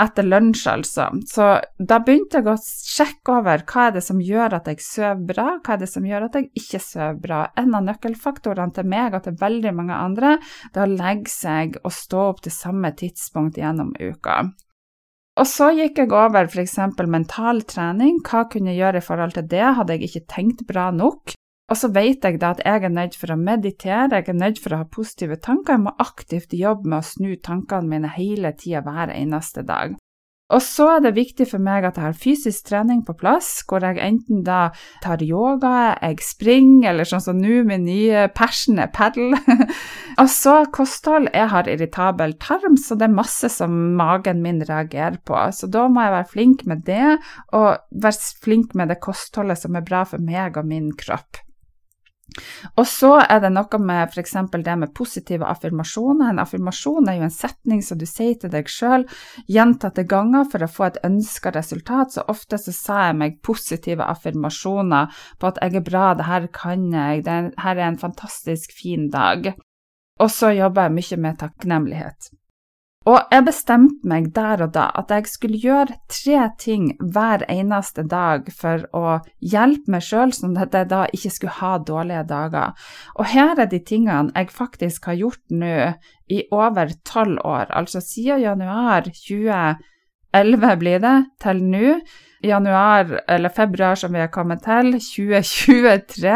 etter 0.01 0.27
lunsj, 0.27 0.65
altså. 0.71 1.07
Så 1.29 1.47
da 1.79 1.99
begynte 2.03 2.41
jeg 2.41 2.49
å 2.51 2.57
sjekke 2.59 3.37
over 3.39 3.63
hva 3.69 3.87
er 3.87 3.95
det 3.97 4.03
som 4.05 4.19
gjør 4.23 4.57
at 4.59 4.69
jeg 4.71 4.83
sover 4.83 5.23
bra, 5.31 5.47
hva 5.63 5.75
er 5.75 5.81
det 5.83 5.91
som 5.91 6.07
gjør 6.07 6.27
at 6.27 6.37
jeg 6.39 6.49
ikke 6.61 6.81
sover 6.83 7.21
bra. 7.23 7.39
En 7.59 7.77
av 7.77 7.87
nøkkelfaktorene 7.87 8.75
til 8.75 8.91
meg 8.91 9.15
og 9.15 9.25
til 9.27 9.39
veldig 9.39 9.73
mange 9.77 9.95
andre, 9.95 10.35
det 10.73 10.83
er 10.83 10.89
å 10.89 10.99
legge 10.99 11.31
seg 11.31 11.79
og 11.83 11.95
stå 11.95 12.27
opp 12.33 12.43
til 12.45 12.55
samme 12.55 12.91
tidspunkt 12.99 13.59
gjennom 13.61 13.95
uka. 13.99 14.43
Og 15.35 15.47
så 15.51 15.71
gikk 15.75 15.99
jeg 15.99 16.13
over 16.15 16.47
f.eks. 16.47 16.77
mental 17.11 17.63
trening. 17.67 18.21
Hva 18.23 18.45
kunne 18.51 18.71
jeg 18.71 18.85
gjøre 18.85 19.01
i 19.01 19.03
forhold 19.03 19.35
til 19.35 19.49
det? 19.51 19.65
Hadde 19.79 19.97
jeg 19.97 20.07
ikke 20.07 20.27
tenkt 20.31 20.63
bra 20.69 20.91
nok? 20.95 21.35
Og 21.65 21.79
så 21.79 21.89
vet 21.89 22.25
jeg 22.25 22.37
da 22.41 22.53
at 22.53 22.61
jeg 22.61 22.85
er 22.85 22.93
nødt 22.93 23.15
for 23.17 23.33
å 23.33 23.39
meditere, 23.41 24.19
jeg 24.19 24.29
er 24.29 24.37
nødt 24.37 24.61
for 24.61 24.75
å 24.75 24.83
ha 24.83 24.85
positive 24.85 25.39
tanker. 25.41 25.73
Jeg 25.79 25.85
må 25.87 25.95
aktivt 25.97 26.53
jobbe 26.53 26.91
med 26.91 27.01
å 27.01 27.07
snu 27.07 27.35
tankene 27.41 27.89
mine 27.89 28.11
hele 28.13 28.53
tida 28.53 28.83
hver 28.85 29.13
eneste 29.15 29.65
dag. 29.65 29.95
Og 30.53 30.61
så 30.61 30.85
er 30.93 30.99
det 31.01 31.15
viktig 31.15 31.47
for 31.49 31.61
meg 31.63 31.87
at 31.87 31.95
jeg 31.97 32.05
har 32.05 32.17
fysisk 32.21 32.67
trening 32.67 32.99
på 33.07 33.15
plass, 33.17 33.47
hvor 33.65 33.81
jeg 33.81 33.97
enten 33.97 34.43
da 34.45 34.67
tar 35.01 35.23
yoga, 35.25 35.95
jeg 35.97 36.21
springer, 36.21 36.91
eller 36.91 37.09
sånn 37.09 37.23
som 37.23 37.39
nå, 37.41 37.63
min 37.65 37.87
nye 37.87 38.27
passion 38.37 38.77
er 38.77 38.91
padel. 38.93 39.33
og 40.21 40.29
så 40.29 40.59
kosthold. 40.69 41.31
Jeg 41.33 41.49
har 41.49 41.71
irritabel 41.71 42.37
tarm, 42.37 42.77
så 42.77 42.93
det 42.93 43.07
er 43.07 43.17
masse 43.17 43.49
som 43.55 43.73
magen 43.97 44.45
min 44.45 44.61
reagerer 44.69 45.17
på. 45.25 45.39
Så 45.49 45.71
da 45.73 45.87
må 45.89 46.05
jeg 46.05 46.13
være 46.19 46.31
flink 46.35 46.67
med 46.69 46.85
det, 46.85 47.17
og 47.57 47.81
være 48.05 48.37
flink 48.45 48.77
med 48.77 48.93
det 48.93 49.01
kostholdet 49.01 49.65
som 49.65 49.81
er 49.81 49.89
bra 49.89 50.05
for 50.05 50.21
meg 50.21 50.61
og 50.61 50.69
min 50.69 50.93
kropp. 50.93 51.41
Og 52.75 52.87
så 52.89 53.11
er 53.21 53.39
det 53.43 53.51
noe 53.53 53.79
med 53.79 54.11
f.eks. 54.11 54.33
det 54.51 54.75
med 54.81 54.93
positive 54.97 55.47
affirmasjoner. 55.47 56.31
En 56.31 56.41
affirmasjon 56.43 57.09
er 57.09 57.19
jo 57.19 57.27
en 57.27 57.33
setning 57.33 57.83
som 57.85 57.99
du 57.99 58.05
sier 58.09 58.35
til 58.41 58.51
deg 58.51 58.69
sjøl 58.71 59.05
gjentatte 59.51 60.03
ganger 60.09 60.47
for 60.51 60.65
å 60.65 60.71
få 60.71 60.87
et 60.89 60.99
ønska 61.07 61.53
resultat. 61.55 62.15
Så 62.15 62.25
ofte 62.31 62.59
så 62.61 62.73
sa 62.75 63.01
jeg 63.07 63.19
meg 63.21 63.39
positive 63.45 64.07
affirmasjoner 64.09 65.13
på 65.39 65.51
at 65.51 65.61
jeg 65.63 65.79
er 65.79 65.87
bra, 65.87 66.07
det 66.17 66.27
her 66.29 66.49
kan 66.55 66.89
jeg, 66.91 67.23
det 67.27 67.39
her 67.61 67.75
er 67.77 67.87
en 67.87 68.01
fantastisk 68.01 68.75
fin 68.75 69.09
dag. 69.13 69.53
Og 70.19 70.31
så 70.31 70.53
jobber 70.55 70.87
jeg 70.87 70.97
mye 70.97 71.21
med 71.21 71.39
takknemlighet. 71.39 72.31
Og 73.05 73.19
jeg 73.29 73.45
bestemte 73.45 74.09
meg 74.09 74.31
der 74.33 74.63
og 74.65 74.71
da 74.73 74.87
at 74.97 75.11
jeg 75.13 75.27
skulle 75.29 75.59
gjøre 75.61 75.97
tre 76.09 76.47
ting 76.57 76.87
hver 77.13 77.43
eneste 77.51 78.01
dag 78.09 78.47
for 78.49 78.87
å 78.97 79.19
hjelpe 79.45 79.93
meg 79.93 80.05
sjøl, 80.07 80.33
sånn 80.33 80.57
at 80.57 80.73
jeg 80.73 80.89
da 80.89 81.03
ikke 81.13 81.33
skulle 81.35 81.57
ha 81.59 81.75
dårlige 81.85 82.23
dager. 82.31 82.73
Og 83.19 83.29
her 83.29 83.61
er 83.61 83.69
de 83.69 83.81
tingene 83.85 84.33
jeg 84.33 84.49
faktisk 84.53 85.05
har 85.11 85.19
gjort 85.21 85.43
nå 85.53 85.75
i 86.33 86.41
over 86.49 86.95
tolv 87.05 87.43
år, 87.45 87.69
altså 87.69 88.01
siden 88.01 88.41
januar 88.41 89.05
2011 89.05 90.79
blir 90.81 91.03
det, 91.05 91.17
til 91.45 91.61
nå 91.61 91.91
januar, 92.47 93.21
eller 93.27 93.49
februar 93.49 93.95
som 93.95 94.13
vi 94.13 94.21
har 94.21 94.31
kommet 94.33 94.63
til, 94.65 94.93
2023, 94.99 96.35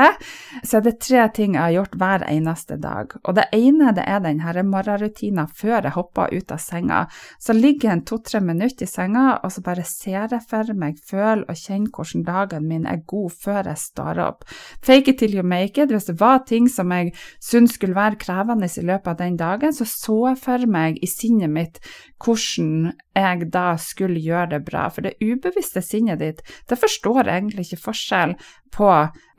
så 0.64 0.78
er 0.78 0.86
det 0.86 0.96
tre 1.04 1.26
ting 1.36 1.56
jeg 1.56 1.62
har 1.62 1.76
gjort 1.78 1.98
hver 2.02 2.26
eneste 2.30 2.78
dag. 2.82 3.16
Og 3.24 3.38
det 3.38 3.48
ene 3.56 3.94
det 3.96 4.06
er 4.08 4.24
denne 4.24 4.64
morgenrutinen 4.68 5.50
før 5.56 5.78
jeg 5.88 5.96
hopper 5.96 6.34
ut 6.34 6.54
av 6.54 6.62
senga. 6.64 7.04
Så 7.40 7.56
ligger 7.58 7.92
jeg 7.92 8.06
to-tre 8.10 8.42
minutter 8.44 8.86
i 8.86 8.90
senga, 8.90 9.40
og 9.44 9.54
så 9.54 9.64
bare 9.66 9.86
ser 9.88 10.30
jeg 10.30 10.42
for 10.50 10.74
meg, 10.74 11.00
føler 11.10 11.46
og 11.50 11.58
kjenner 11.58 11.94
hvordan 11.96 12.26
dagen 12.28 12.68
min 12.70 12.88
er 12.90 13.04
god 13.08 13.36
før 13.44 13.72
jeg 13.72 13.84
står 13.84 14.24
opp. 14.24 14.46
Fake 14.82 15.14
it 15.14 15.20
till 15.20 15.36
you 15.36 15.44
make 15.44 15.82
it. 15.82 15.92
Hvis 15.92 16.10
det 16.10 16.20
var 16.20 16.44
ting 16.48 16.70
som 16.70 16.92
jeg 16.92 17.14
syntes 17.42 17.78
skulle 17.78 17.98
være 17.98 18.20
krevende 18.20 18.70
i 18.70 18.86
løpet 18.86 19.14
av 19.14 19.20
den 19.22 19.38
dagen, 19.40 19.74
så 19.74 19.86
så 19.86 20.20
jeg 20.32 20.42
for 20.44 20.70
meg 20.70 21.00
i 21.04 21.10
sinnet 21.10 21.52
mitt 21.54 21.80
hvordan 22.20 22.92
jeg 23.20 23.50
da 23.54 23.74
skulle 23.82 24.22
gjøre 24.24 24.54
det 24.56 24.62
bra. 24.68 24.88
For 24.94 25.06
det 25.06 25.18
ubevisste 25.22 25.84
sinnet 25.86 26.22
ditt, 26.22 26.44
det 26.70 26.80
forstår 26.80 27.28
egentlig 27.28 27.68
ikke 27.68 27.84
forskjell 27.90 28.36
på 28.76 28.90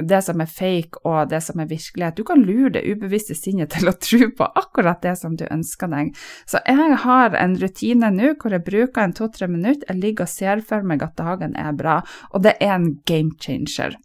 det 0.03 0.21
som 0.27 0.43
er 0.43 0.51
fake 0.51 1.03
og 1.07 1.31
det 1.31 1.43
som 1.45 1.61
er 1.63 1.71
virkelighet. 1.71 2.19
Du 2.19 2.27
kan 2.27 2.43
lure 2.43 2.73
det 2.75 2.85
ubevisste 2.89 3.37
sinnet 3.39 3.73
til 3.75 3.91
å 3.91 3.97
tro 3.97 4.31
på 4.37 4.51
akkurat 4.63 5.03
det 5.05 5.17
som 5.21 5.37
du 5.39 5.47
ønsker 5.51 5.93
deg. 5.93 6.13
Så 6.51 6.63
jeg 6.67 7.01
har 7.05 7.37
en 7.39 7.57
rutine 7.61 8.13
nå 8.15 8.35
hvor 8.41 8.57
jeg 8.57 8.67
bruker 8.67 9.05
en 9.05 9.17
to-tre 9.17 9.49
minutter, 9.51 9.87
jeg 9.89 10.03
ligger 10.03 10.27
og 10.27 10.35
ser 10.35 10.65
for 10.67 10.87
meg 10.87 11.05
at 11.07 11.19
dagen 11.21 11.57
er 11.59 11.75
bra, 11.77 12.01
og 12.35 12.47
det 12.47 12.57
er 12.61 12.77
en 12.77 12.95
game 13.09 13.37
changer. 13.41 13.97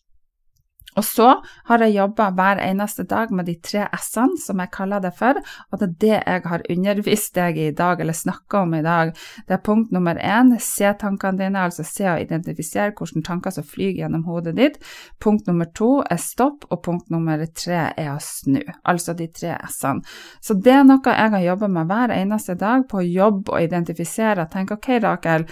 Og 0.95 1.05
så 1.05 1.29
har 1.69 1.84
jeg 1.84 1.95
jobba 1.97 2.29
hver 2.36 2.62
eneste 2.63 3.03
dag 3.10 3.31
med 3.36 3.49
de 3.49 3.58
tre 3.63 3.86
s-ene, 3.99 4.39
som 4.39 4.62
jeg 4.63 4.71
kaller 4.73 5.03
det 5.03 5.12
for, 5.17 5.39
og 5.71 5.81
det 5.81 5.88
er 5.88 5.95
det 6.05 6.13
jeg 6.15 6.43
har 6.45 6.65
undervist 6.71 7.36
deg 7.36 7.60
i 7.60 7.69
dag, 7.75 8.01
eller 8.01 8.15
snakka 8.15 8.63
om 8.63 8.75
i 8.77 8.84
dag. 8.86 9.12
Det 9.47 9.58
er 9.58 9.63
punkt 9.65 9.91
nummer 9.95 10.15
én, 10.15 10.53
se 10.63 10.93
tankene 11.01 11.41
dine, 11.41 11.65
altså 11.67 11.84
se 11.88 12.08
og 12.12 12.23
identifisere 12.23 12.93
hvilke 12.95 13.23
tanker 13.25 13.53
som 13.55 13.67
flyr 13.67 13.95
gjennom 13.99 14.25
hodet 14.29 14.55
ditt. 14.58 14.79
Punkt 15.19 15.47
nummer 15.49 15.69
to 15.75 15.99
er 16.01 16.21
stopp, 16.21 16.67
og 16.71 16.84
punkt 16.86 17.12
nummer 17.13 17.43
tre 17.55 17.89
er 17.97 18.12
å 18.13 18.19
snu, 18.23 18.62
altså 18.88 19.15
de 19.17 19.29
tre 19.36 19.58
s-ene. 19.69 20.05
Så 20.41 20.55
det 20.55 20.73
er 20.79 20.86
noe 20.88 21.15
jeg 21.15 21.31
har 21.36 21.47
jobba 21.49 21.71
med 21.71 21.91
hver 21.91 22.13
eneste 22.15 22.55
dag, 22.60 22.88
på 22.89 23.01
å 23.01 23.08
jobbe 23.08 23.55
og 23.55 23.67
identifisere 23.67 24.45
og 24.45 24.53
tenke 24.53 24.79
ok, 24.79 24.93
Rakel, 25.03 25.49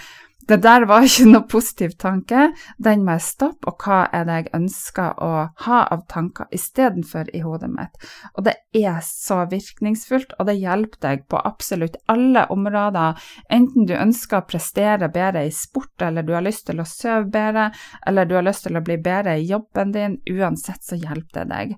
det 0.48 0.60
der 0.64 0.84
var 0.88 1.04
ikke 1.08 1.28
noe 1.30 1.46
positiv 1.48 1.94
tanke, 2.00 2.50
den 2.78 3.04
må 3.04 3.16
jeg 3.16 3.26
stoppe, 3.28 3.70
og 3.70 3.84
hva 3.84 4.04
er 4.12 4.26
det 4.28 4.38
jeg 4.38 4.52
ønsker 4.58 5.22
å 5.24 5.30
ha 5.66 5.80
av 5.94 6.04
tanker 6.10 6.50
istedenfor 6.54 7.30
i 7.34 7.42
hodet 7.44 7.70
mitt? 7.72 7.94
Og 8.34 8.46
det 8.48 8.56
er 8.74 9.00
så 9.06 9.42
virkningsfullt, 9.50 10.36
og 10.38 10.48
det 10.50 10.58
hjelper 10.60 11.00
deg 11.04 11.24
på 11.30 11.40
absolutt 11.40 11.96
alle 12.10 12.46
områder, 12.52 13.20
enten 13.52 13.88
du 13.88 13.94
ønsker 13.96 14.42
å 14.42 14.48
prestere 14.48 15.10
bedre 15.12 15.46
i 15.48 15.54
sport, 15.54 15.94
eller 16.02 16.26
du 16.26 16.34
har 16.36 16.44
lyst 16.44 16.66
til 16.68 16.82
å 16.82 16.88
sove 16.88 17.28
bedre, 17.32 17.70
eller 18.06 18.28
du 18.28 18.36
har 18.38 18.46
lyst 18.46 18.66
til 18.66 18.78
å 18.78 18.84
bli 18.84 18.98
bedre 19.02 19.38
i 19.38 19.48
jobben 19.48 19.94
din, 19.94 20.18
uansett 20.30 20.84
så 20.84 20.98
hjelper 20.98 21.44
det 21.44 21.46
deg. 21.50 21.74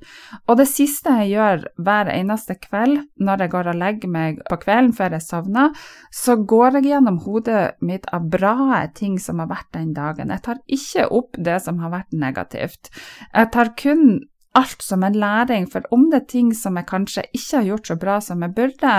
Og 0.47 0.59
det 0.61 0.69
siste 0.71 1.13
jeg 1.21 1.37
gjør 1.37 1.67
hver 1.87 2.11
eneste 2.13 2.57
kveld 2.61 3.05
når 3.23 3.45
jeg 3.45 3.53
går 3.55 3.71
og 3.73 3.81
legger 3.81 4.13
meg 4.13 4.43
på 4.51 4.59
kvelden 4.65 4.93
før 4.97 5.17
jeg 5.17 5.27
sovner, 5.27 5.87
så 6.15 6.37
går 6.41 6.79
jeg 6.79 6.91
gjennom 6.91 7.21
hodet 7.25 7.63
mitt 7.85 8.09
av 8.15 8.27
bra 8.33 8.56
ting 8.95 9.19
som 9.23 9.43
har 9.43 9.51
vært 9.51 9.73
den 9.77 9.93
dagen. 9.97 10.33
Jeg 10.35 10.45
tar 10.47 10.63
ikke 10.67 11.09
opp 11.15 11.37
det 11.39 11.61
som 11.65 11.83
har 11.83 11.93
vært 11.95 12.17
negativt. 12.17 12.91
Jeg 13.33 13.53
tar 13.55 13.75
kun 13.79 14.27
alt 14.57 14.83
som 14.83 15.03
en 15.05 15.17
læring, 15.21 15.67
for 15.69 15.85
om 15.93 16.07
det 16.11 16.23
er 16.23 16.29
ting 16.33 16.53
som 16.57 16.79
jeg 16.79 16.89
kanskje 16.89 17.27
ikke 17.37 17.59
har 17.59 17.67
gjort 17.71 17.91
så 17.91 17.97
bra 18.01 18.15
som 18.25 18.45
jeg 18.45 18.55
burde, 18.57 18.95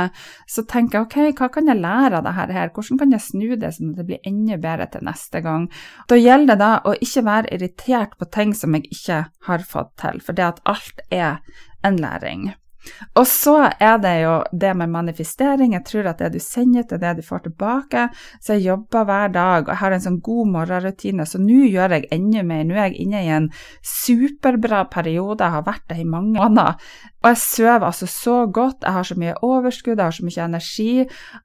så 0.46 0.63
tenker 0.70 1.00
jeg 1.00 1.08
ok, 1.08 1.39
hva 1.39 1.50
kan 1.54 1.72
jeg 1.72 1.82
lære 1.82 2.20
av 2.20 2.28
dette 2.28 2.58
her, 2.58 2.70
hvordan 2.76 3.02
kan 3.02 3.15
jeg 3.15 3.26
snu 3.26 3.48
det 3.56 3.74
sånn 3.74 3.96
at 3.96 4.02
det 4.02 4.08
blir 4.12 4.30
enda 4.30 4.60
bedre 4.62 4.89
til 4.93 5.08
neste 5.08 5.41
gang. 5.46 5.65
Da 6.12 6.20
gjelder 6.20 6.54
det 6.54 6.60
da 6.62 6.72
å 6.86 6.93
ikke 6.93 7.26
være 7.26 7.58
irritert 7.58 8.13
på 8.20 8.30
ting 8.38 8.54
som 8.58 8.78
jeg 8.78 8.86
ikke 8.93 9.24
har 9.50 9.67
fått 9.74 9.96
til, 10.04 10.22
for 10.22 10.38
det 10.38 10.46
at 10.46 10.63
alt 10.70 11.04
er 11.10 11.41
en 11.88 11.98
læring. 12.04 12.52
Og 13.17 13.26
så 13.30 13.56
er 13.80 13.97
det 14.04 14.13
jo 14.21 14.34
det 14.52 14.73
med 14.78 14.91
manifestering. 14.93 15.73
Jeg 15.76 15.86
tror 15.88 16.12
at 16.12 16.21
det 16.21 16.32
du 16.36 16.39
sender 16.43 16.88
til 16.88 17.02
det 17.02 17.15
du 17.17 17.23
får 17.26 17.45
tilbake. 17.47 18.08
Så 18.41 18.58
jeg 18.58 18.67
jobber 18.69 19.08
hver 19.08 19.34
dag 19.34 19.67
og 19.67 19.80
har 19.82 19.95
en 19.95 20.04
sånn 20.04 20.21
god 20.23 20.54
morgenrutine, 20.56 21.26
så 21.28 21.41
nå 21.41 21.65
gjør 21.67 21.97
jeg 21.97 22.10
enda 22.15 22.45
mer. 22.47 22.63
Nå 22.67 22.78
er 22.78 22.89
jeg 22.89 23.08
inne 23.08 23.23
i 23.26 23.34
en 23.34 23.52
superbra 23.82 24.86
periode, 24.91 25.43
jeg 25.43 25.58
har 25.58 25.67
vært 25.67 25.88
det 25.89 26.02
i 26.02 26.08
mange 26.08 26.36
måneder. 26.38 26.78
Og 27.23 27.32
jeg 27.32 27.39
sover 27.41 27.86
altså 27.88 28.08
så 28.08 28.36
godt, 28.53 28.84
jeg 28.86 28.93
har 28.93 29.08
så 29.08 29.15
mye 29.17 29.34
overskudd, 29.43 29.97
jeg 29.97 30.06
har 30.06 30.15
så 30.15 30.25
mye 30.27 30.43
energi. 30.45 30.91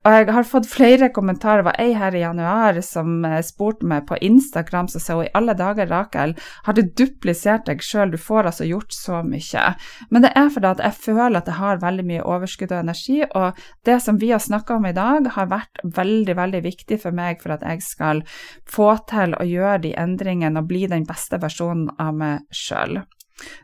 Og 0.04 0.16
jeg 0.16 0.28
har 0.36 0.48
fått 0.48 0.68
flere 0.68 1.08
kommentarer. 1.14 1.62
Det 1.62 1.68
var 1.70 1.78
ei 1.80 1.94
her 1.96 2.16
i 2.16 2.22
januar 2.22 2.80
som 2.84 3.24
eh, 3.24 3.38
spurte 3.46 3.88
meg 3.88 4.04
på 4.08 4.18
Instagram, 4.20 4.90
så 4.92 5.00
sa 5.00 5.16
hun 5.16 5.26
i 5.26 5.32
alle 5.38 5.56
dager, 5.56 5.88
Rakel, 5.88 6.34
har 6.66 6.76
du 6.76 6.82
duplisert 6.84 7.64
deg 7.70 7.82
sjøl, 7.84 8.12
du 8.12 8.20
får 8.20 8.50
altså 8.50 8.68
gjort 8.68 8.92
så 8.92 9.22
mye. 9.26 9.64
Men 10.10 10.26
det 10.26 10.32
er 10.36 10.52
fordi 10.52 10.70
at 10.74 10.84
jeg 10.84 10.98
føler 11.06 11.40
at 11.40 11.48
jeg 11.48 11.58
har 11.58 11.82
veldig 11.82 12.06
mye 12.10 12.26
overskudd 12.34 12.74
og 12.74 12.82
energi, 12.82 13.22
og 13.30 13.64
det 13.88 13.98
som 14.04 14.20
vi 14.20 14.32
har 14.34 14.44
snakka 14.44 14.76
om 14.76 14.90
i 14.90 14.94
dag, 14.96 15.30
har 15.36 15.50
vært 15.50 15.82
veldig, 15.82 16.36
veldig 16.36 16.62
viktig 16.68 17.00
for 17.00 17.16
meg 17.16 17.40
for 17.42 17.56
at 17.56 17.64
jeg 17.66 17.82
skal 17.86 18.22
få 18.68 18.92
til 19.10 19.34
å 19.38 19.48
gjøre 19.48 19.80
de 19.88 19.96
endringene 19.98 20.60
og 20.60 20.68
bli 20.68 20.84
den 20.90 21.08
beste 21.08 21.40
versjonen 21.42 21.90
av 21.98 22.14
meg 22.18 22.46
sjøl. 22.52 23.00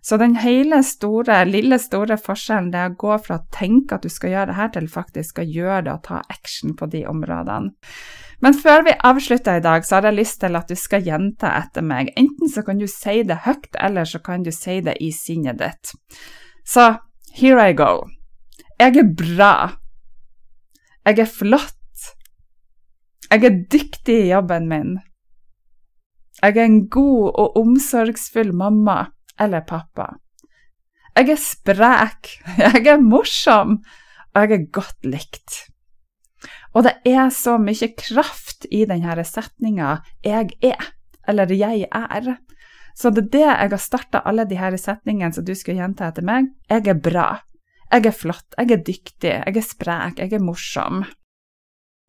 Så 0.02 0.16
den 0.20 0.36
hele 0.42 0.82
store, 0.86 1.42
lille 1.48 1.78
store 1.82 2.18
forskjellen 2.20 2.70
det 2.72 2.80
er 2.80 2.94
å 2.94 3.00
gå 3.00 3.18
fra 3.24 3.38
å 3.38 3.46
tenke 3.54 3.98
at 3.98 4.06
du 4.06 4.12
skal 4.12 4.34
gjøre 4.34 4.50
det 4.52 4.58
her, 4.58 4.72
til 4.74 4.88
faktisk 4.92 5.42
å 5.42 5.46
gjøre 5.46 5.82
det 5.88 5.94
og 5.94 6.06
ta 6.08 6.22
action 6.30 6.76
på 6.78 6.88
de 6.92 7.04
områdene. 7.10 7.74
Men 8.38 8.54
før 8.54 8.84
vi 8.86 8.94
avslutter 9.02 9.58
i 9.58 9.64
dag, 9.64 9.82
så 9.84 9.96
har 9.98 10.08
jeg 10.08 10.18
lyst 10.20 10.38
til 10.44 10.54
at 10.54 10.68
du 10.70 10.78
skal 10.78 11.06
gjenta 11.06 11.50
etter 11.58 11.82
meg. 11.82 12.12
Enten 12.20 12.50
så 12.52 12.62
kan 12.66 12.78
du 12.78 12.86
si 12.90 13.24
det 13.26 13.40
høyt, 13.48 13.72
eller 13.74 14.06
så 14.06 14.22
kan 14.22 14.46
du 14.46 14.52
si 14.54 14.78
det 14.86 14.94
i 15.02 15.10
sinnet 15.14 15.58
ditt. 15.58 15.92
Så 16.62 16.92
here 17.34 17.66
I 17.66 17.74
go. 17.74 18.06
Jeg 18.78 18.94
er 19.00 19.10
bra. 19.10 19.52
Jeg 21.08 21.18
er 21.24 21.30
flott. 21.32 21.74
Jeg 23.28 23.44
er 23.44 23.60
dyktig 23.72 24.20
i 24.22 24.30
jobben 24.30 24.68
min. 24.70 24.98
Jeg 26.38 26.54
er 26.54 26.68
en 26.68 26.84
god 26.86 27.32
og 27.42 27.56
omsorgsfull 27.58 28.52
mamma 28.54 29.08
eller 29.40 29.64
pappa. 29.66 30.12
Jeg 31.16 31.32
er 31.34 31.40
sprek, 31.42 32.30
jeg 32.64 32.86
er 32.86 33.02
morsom, 33.02 33.80
og 34.34 34.44
jeg 34.44 34.60
er 34.60 34.70
godt 34.72 35.08
likt. 35.08 35.64
Og 36.76 36.84
det 36.86 36.94
er 37.08 37.30
så 37.34 37.56
mye 37.58 37.90
kraft 37.98 38.68
i 38.70 38.84
denne 38.86 39.24
setninga 39.24 39.98
'jeg 40.22 40.50
er', 40.62 40.92
eller 41.26 41.46
'jeg 41.46 41.88
er'. 41.90 42.36
Så 42.94 43.10
det 43.10 43.24
er 43.24 43.30
det 43.30 43.40
jeg 43.40 43.70
har 43.70 43.78
starta 43.78 44.22
alle 44.24 44.44
disse 44.44 44.78
setningene 44.84 45.32
som 45.32 45.44
du 45.44 45.54
skal 45.54 45.74
gjenta 45.74 46.08
etter 46.08 46.22
meg. 46.22 46.50
Jeg 46.68 46.86
er 46.86 46.94
bra. 46.94 47.42
Jeg 47.92 48.06
er 48.06 48.10
flott. 48.10 48.54
Jeg 48.58 48.70
er 48.70 48.82
dyktig. 48.82 49.34
Jeg 49.46 49.56
er 49.56 49.62
sprek. 49.62 50.18
Jeg 50.18 50.32
er 50.32 50.42
morsom. 50.42 51.04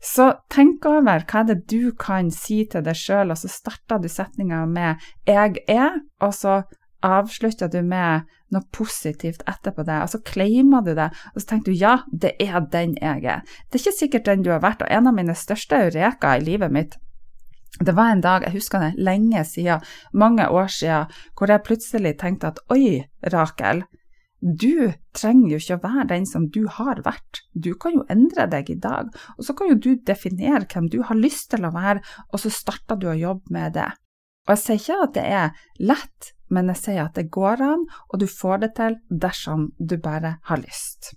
Så 0.01 0.31
tenk 0.49 0.85
over 0.85 1.25
hva 1.27 1.43
det 1.43 1.67
du 1.69 1.91
kan 1.99 2.31
si 2.31 2.65
til 2.71 2.83
deg 2.83 2.95
sjøl, 2.95 3.31
og 3.31 3.37
så 3.37 3.49
starter 3.51 3.99
du 3.99 4.07
setninga 4.07 4.65
med 4.65 4.95
'jeg 5.27 5.57
er', 5.67 6.01
og 6.21 6.33
så 6.33 6.63
avslutter 7.05 7.69
du 7.71 7.81
med 7.85 8.27
noe 8.53 8.65
positivt 8.75 9.43
etterpå 9.47 9.85
det, 9.87 9.99
og 10.03 10.09
så 10.13 10.21
claima 10.25 10.81
du 10.85 10.93
det, 10.97 11.09
og 11.33 11.41
så 11.41 11.51
tenker 11.51 11.71
du 11.71 11.77
ja, 11.79 11.99
det 12.11 12.33
er 12.41 12.59
den 12.71 12.95
jeg 12.99 13.25
er. 13.25 13.45
Det 13.69 13.79
er 13.79 13.85
ikke 13.85 13.99
sikkert 13.99 14.31
den 14.31 14.43
du 14.45 14.51
har 14.53 14.63
vært, 14.65 14.83
og 14.83 14.91
en 14.91 15.11
av 15.11 15.15
mine 15.15 15.37
største 15.37 15.83
eureka 15.89 16.37
i 16.37 16.43
livet 16.45 16.73
mitt 16.73 16.99
det 17.79 17.93
var 17.95 18.11
en 18.11 18.21
dag, 18.21 18.43
jeg 18.43 18.57
husker 18.57 18.81
det 18.81 19.03
lenge 19.05 19.43
siden, 19.45 19.83
mange 20.11 20.49
år 20.49 20.67
siden, 20.73 21.13
hvor 21.37 21.51
jeg 21.51 21.63
plutselig 21.63 22.15
tenkte 22.19 22.49
at 22.49 22.59
oi, 22.73 23.05
Rakel, 23.31 23.83
du 24.41 24.91
trenger 25.15 25.53
jo 25.53 25.59
ikke 25.59 25.77
å 25.77 25.83
være 25.83 26.07
den 26.13 26.25
som 26.27 26.47
du 26.51 26.63
har 26.71 27.01
vært. 27.05 27.41
Du 27.53 27.73
kan 27.79 27.97
jo 27.97 28.05
endre 28.11 28.47
deg 28.51 28.71
i 28.71 28.77
dag, 28.79 29.11
og 29.37 29.45
så 29.45 29.55
kan 29.55 29.71
jo 29.71 29.79
du 29.79 29.89
definere 30.07 30.65
hvem 30.65 30.89
du 30.91 31.01
har 31.03 31.19
lyst 31.19 31.51
til 31.53 31.67
å 31.67 31.73
være, 31.75 32.03
og 32.31 32.43
så 32.43 32.51
starter 32.51 32.99
du 32.99 33.09
å 33.11 33.17
jobbe 33.19 33.53
med 33.53 33.75
det. 33.75 33.89
Og 34.47 34.55
jeg 34.55 34.63
sier 34.63 34.79
ikke 34.79 35.01
at 35.05 35.15
det 35.17 35.25
er 35.29 35.65
lett, 35.91 36.31
men 36.49 36.73
jeg 36.73 36.83
sier 36.83 37.05
at 37.05 37.17
det 37.19 37.29
går 37.33 37.63
an, 37.65 37.85
og 38.09 38.19
du 38.21 38.27
får 38.29 38.65
det 38.65 38.73
til 38.79 38.99
dersom 39.09 39.71
du 39.79 39.97
bare 40.01 40.37
har 40.49 40.61
lyst. 40.61 41.13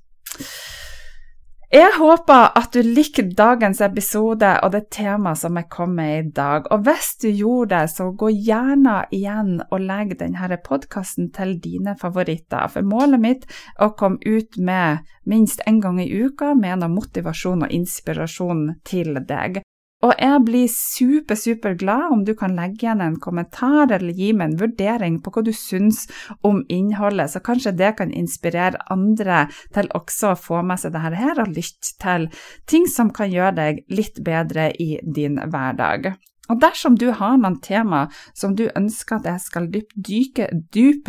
Jeg 1.73 1.89
håper 1.97 2.51
at 2.53 2.75
du 2.77 2.85
liker 2.85 3.31
dagens 3.33 3.79
episode 3.81 4.49
og 4.61 4.75
det 4.75 4.83
temaet 4.93 5.41
som 5.41 5.57
jeg 5.57 5.71
kom 5.73 5.95
med 5.97 6.11
i 6.19 6.27
dag. 6.37 6.67
Og 6.69 6.83
hvis 6.85 7.15
du 7.23 7.31
gjorde 7.31 7.79
det, 7.79 7.95
så 7.95 8.11
gå 8.13 8.29
gjerne 8.29 8.99
igjen 9.09 9.55
og 9.71 9.81
legg 9.81 10.13
denne 10.21 10.59
podkasten 10.67 11.31
til 11.33 11.55
dine 11.65 11.97
favoritter. 11.97 12.69
For 12.69 12.85
målet 12.85 13.25
mitt 13.25 13.49
er 13.79 13.89
å 13.89 13.97
komme 13.97 14.21
ut 14.21 14.61
med 14.61 15.09
minst 15.25 15.65
én 15.65 15.81
gang 15.81 15.97
i 16.05 16.11
uka 16.13 16.53
med 16.53 16.83
noe 16.83 16.93
motivasjon 16.93 17.65
og 17.65 17.73
inspirasjon 17.73 18.67
til 18.85 19.17
deg. 19.25 19.62
Og 20.03 20.13
jeg 20.19 20.39
blir 20.43 20.67
super, 20.67 21.39
super 21.39 21.77
glad 21.79 22.09
om 22.11 22.25
du 22.27 22.33
kan 22.39 22.57
legge 22.59 22.87
igjen 22.87 23.05
en 23.05 23.21
kommentar 23.23 23.93
eller 23.95 24.17
gi 24.19 24.33
meg 24.35 24.51
en 24.51 24.59
vurdering 24.65 25.21
på 25.23 25.31
hva 25.31 25.45
du 25.47 25.53
syns 25.55 26.09
om 26.43 26.65
innholdet, 26.67 27.31
så 27.31 27.43
kanskje 27.45 27.75
det 27.79 27.93
kan 28.01 28.11
inspirere 28.11 28.83
andre 28.91 29.45
til 29.75 29.93
også 29.95 30.33
å 30.33 30.41
få 30.49 30.65
med 30.67 30.83
seg 30.83 30.97
dette 30.97 31.23
her 31.23 31.45
og 31.45 31.55
lytte 31.55 31.95
til 32.03 32.27
ting 32.67 32.91
som 32.91 33.15
kan 33.15 33.31
gjøre 33.31 33.55
deg 33.61 33.83
litt 33.95 34.19
bedre 34.27 34.73
i 34.83 34.97
din 35.07 35.39
hverdag. 35.39 36.13
Og 36.53 36.61
dersom 36.61 36.99
du 37.01 37.09
har 37.17 37.39
noen 37.41 37.57
tema 37.65 38.05
som 38.37 38.57
du 38.59 38.67
ønsker 38.77 39.19
at 39.19 39.29
jeg 39.31 39.43
skal 39.47 39.69
dyke 39.73 40.49
dyp, 40.75 41.09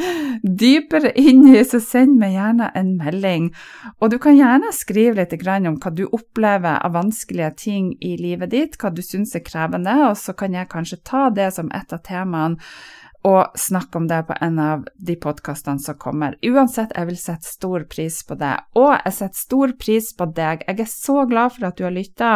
dypere 0.62 1.12
inn 1.18 1.44
i, 1.52 1.60
så 1.64 1.78
send 1.84 2.16
meg 2.18 2.34
gjerne 2.34 2.72
en 2.74 2.94
melding. 2.98 3.50
Og 4.00 4.10
du 4.10 4.18
kan 4.22 4.38
gjerne 4.38 4.74
skrive 4.74 5.20
litt 5.20 5.36
om 5.70 5.78
hva 5.78 5.92
du 5.94 6.06
opplever 6.10 6.80
av 6.82 6.96
vanskelige 6.96 7.52
ting 7.66 7.92
i 8.02 8.16
livet 8.18 8.50
ditt, 8.50 8.80
hva 8.80 8.90
du 8.90 9.02
syns 9.04 9.36
er 9.38 9.46
krevende, 9.46 9.94
og 10.08 10.18
så 10.18 10.34
kan 10.34 10.54
jeg 10.56 10.70
kanskje 10.72 11.02
ta 11.06 11.28
det 11.30 11.52
som 11.54 11.70
et 11.76 11.94
av 11.94 12.02
temaene 12.06 12.58
og 13.26 13.58
snakke 13.58 14.00
om 14.00 14.06
det 14.08 14.22
på 14.28 14.34
en 14.40 14.58
av 14.62 14.84
de 14.96 15.16
podkastene 15.20 15.82
som 15.82 15.98
kommer. 16.00 16.38
Uansett, 16.46 16.94
jeg 16.96 17.10
vil 17.10 17.18
sette 17.20 17.48
stor 17.48 17.84
pris 17.90 18.22
på 18.24 18.36
det. 18.40 18.54
Og 18.80 18.94
jeg 18.94 19.16
setter 19.16 19.42
stor 19.42 19.74
pris 19.80 20.10
på 20.16 20.28
deg. 20.36 20.64
Jeg 20.66 20.80
er 20.80 20.90
så 20.90 21.24
glad 21.28 21.56
for 21.56 21.68
at 21.68 21.76
du 21.76 21.84
har 21.84 21.94
lytta 21.94 22.32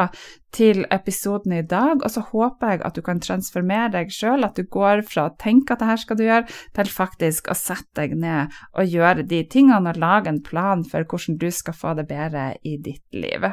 til 0.54 0.84
episoden 0.94 1.56
i 1.56 1.64
dag, 1.66 1.98
og 2.04 2.10
så 2.12 2.22
håper 2.28 2.74
jeg 2.74 2.82
at 2.86 2.94
du 2.94 3.02
kan 3.02 3.22
transformere 3.22 3.90
deg 3.96 4.12
sjøl, 4.14 4.46
at 4.46 4.60
du 4.60 4.68
går 4.70 5.02
fra 5.08 5.26
å 5.26 5.34
tenke 5.40 5.74
at 5.74 5.82
det 5.82 5.90
her 5.90 6.02
skal 6.04 6.20
du 6.20 6.24
gjøre, 6.28 6.58
til 6.76 6.92
faktisk 6.94 7.50
å 7.50 7.58
sette 7.58 8.04
deg 8.04 8.14
ned 8.20 8.54
og 8.76 8.94
gjøre 8.94 9.26
de 9.26 9.42
tingene 9.50 9.94
og 9.94 10.00
lage 10.00 10.30
en 10.30 10.42
plan 10.44 10.84
for 10.86 11.08
hvordan 11.08 11.40
du 11.40 11.48
skal 11.50 11.74
få 11.78 11.96
det 11.98 12.06
bedre 12.12 12.52
i 12.62 12.76
ditt 12.78 13.06
liv. 13.16 13.50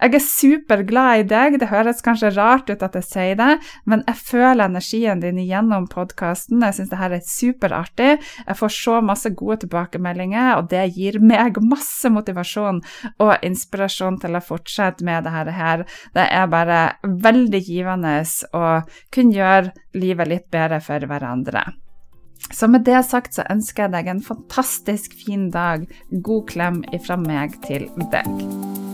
Jeg 0.00 0.14
er 0.16 0.22
superglad 0.22 1.20
i 1.20 1.26
deg, 1.30 1.56
det 1.62 1.68
høres 1.70 2.02
kanskje 2.04 2.32
rart 2.34 2.70
ut 2.72 2.82
at 2.82 2.96
jeg 2.98 3.06
sier 3.06 3.36
det, 3.38 3.50
men 3.86 4.02
jeg 4.08 4.18
føler 4.26 4.64
energien 4.66 5.22
din 5.22 5.38
gjennom 5.44 5.86
podkasten. 5.90 6.62
Jeg 6.66 6.78
syns 6.78 6.90
det 6.90 6.98
her 6.98 7.14
er 7.14 7.22
superartig. 7.28 8.10
Jeg 8.40 8.58
får 8.58 8.74
så 8.74 8.98
masse 9.04 9.30
gode 9.38 9.60
tilbakemeldinger, 9.64 10.56
og 10.58 10.68
det 10.72 10.82
gir 10.96 11.20
meg 11.22 11.60
masse 11.62 12.10
motivasjon 12.10 12.82
og 13.22 13.46
inspirasjon 13.46 14.18
til 14.24 14.34
å 14.34 14.42
fortsette 14.44 15.06
med 15.06 15.28
det 15.28 15.54
her. 15.54 15.86
Det 16.16 16.26
er 16.26 16.50
bare 16.50 16.82
veldig 17.04 17.62
givende 17.62 18.18
å 18.54 18.66
kunne 19.14 19.38
gjøre 19.38 19.72
livet 19.94 20.30
litt 20.30 20.50
bedre 20.52 20.82
for 20.82 21.06
hverandre. 21.06 21.64
Så 22.52 22.68
med 22.68 22.84
det 22.84 23.00
sagt 23.08 23.38
så 23.38 23.46
ønsker 23.50 23.86
jeg 23.86 23.94
deg 23.94 24.10
en 24.10 24.24
fantastisk 24.24 25.14
fin 25.24 25.48
dag. 25.54 25.86
God 26.10 26.50
klem 26.50 26.82
ifra 26.92 27.16
meg 27.20 27.56
til 27.64 27.88
deg. 28.12 28.93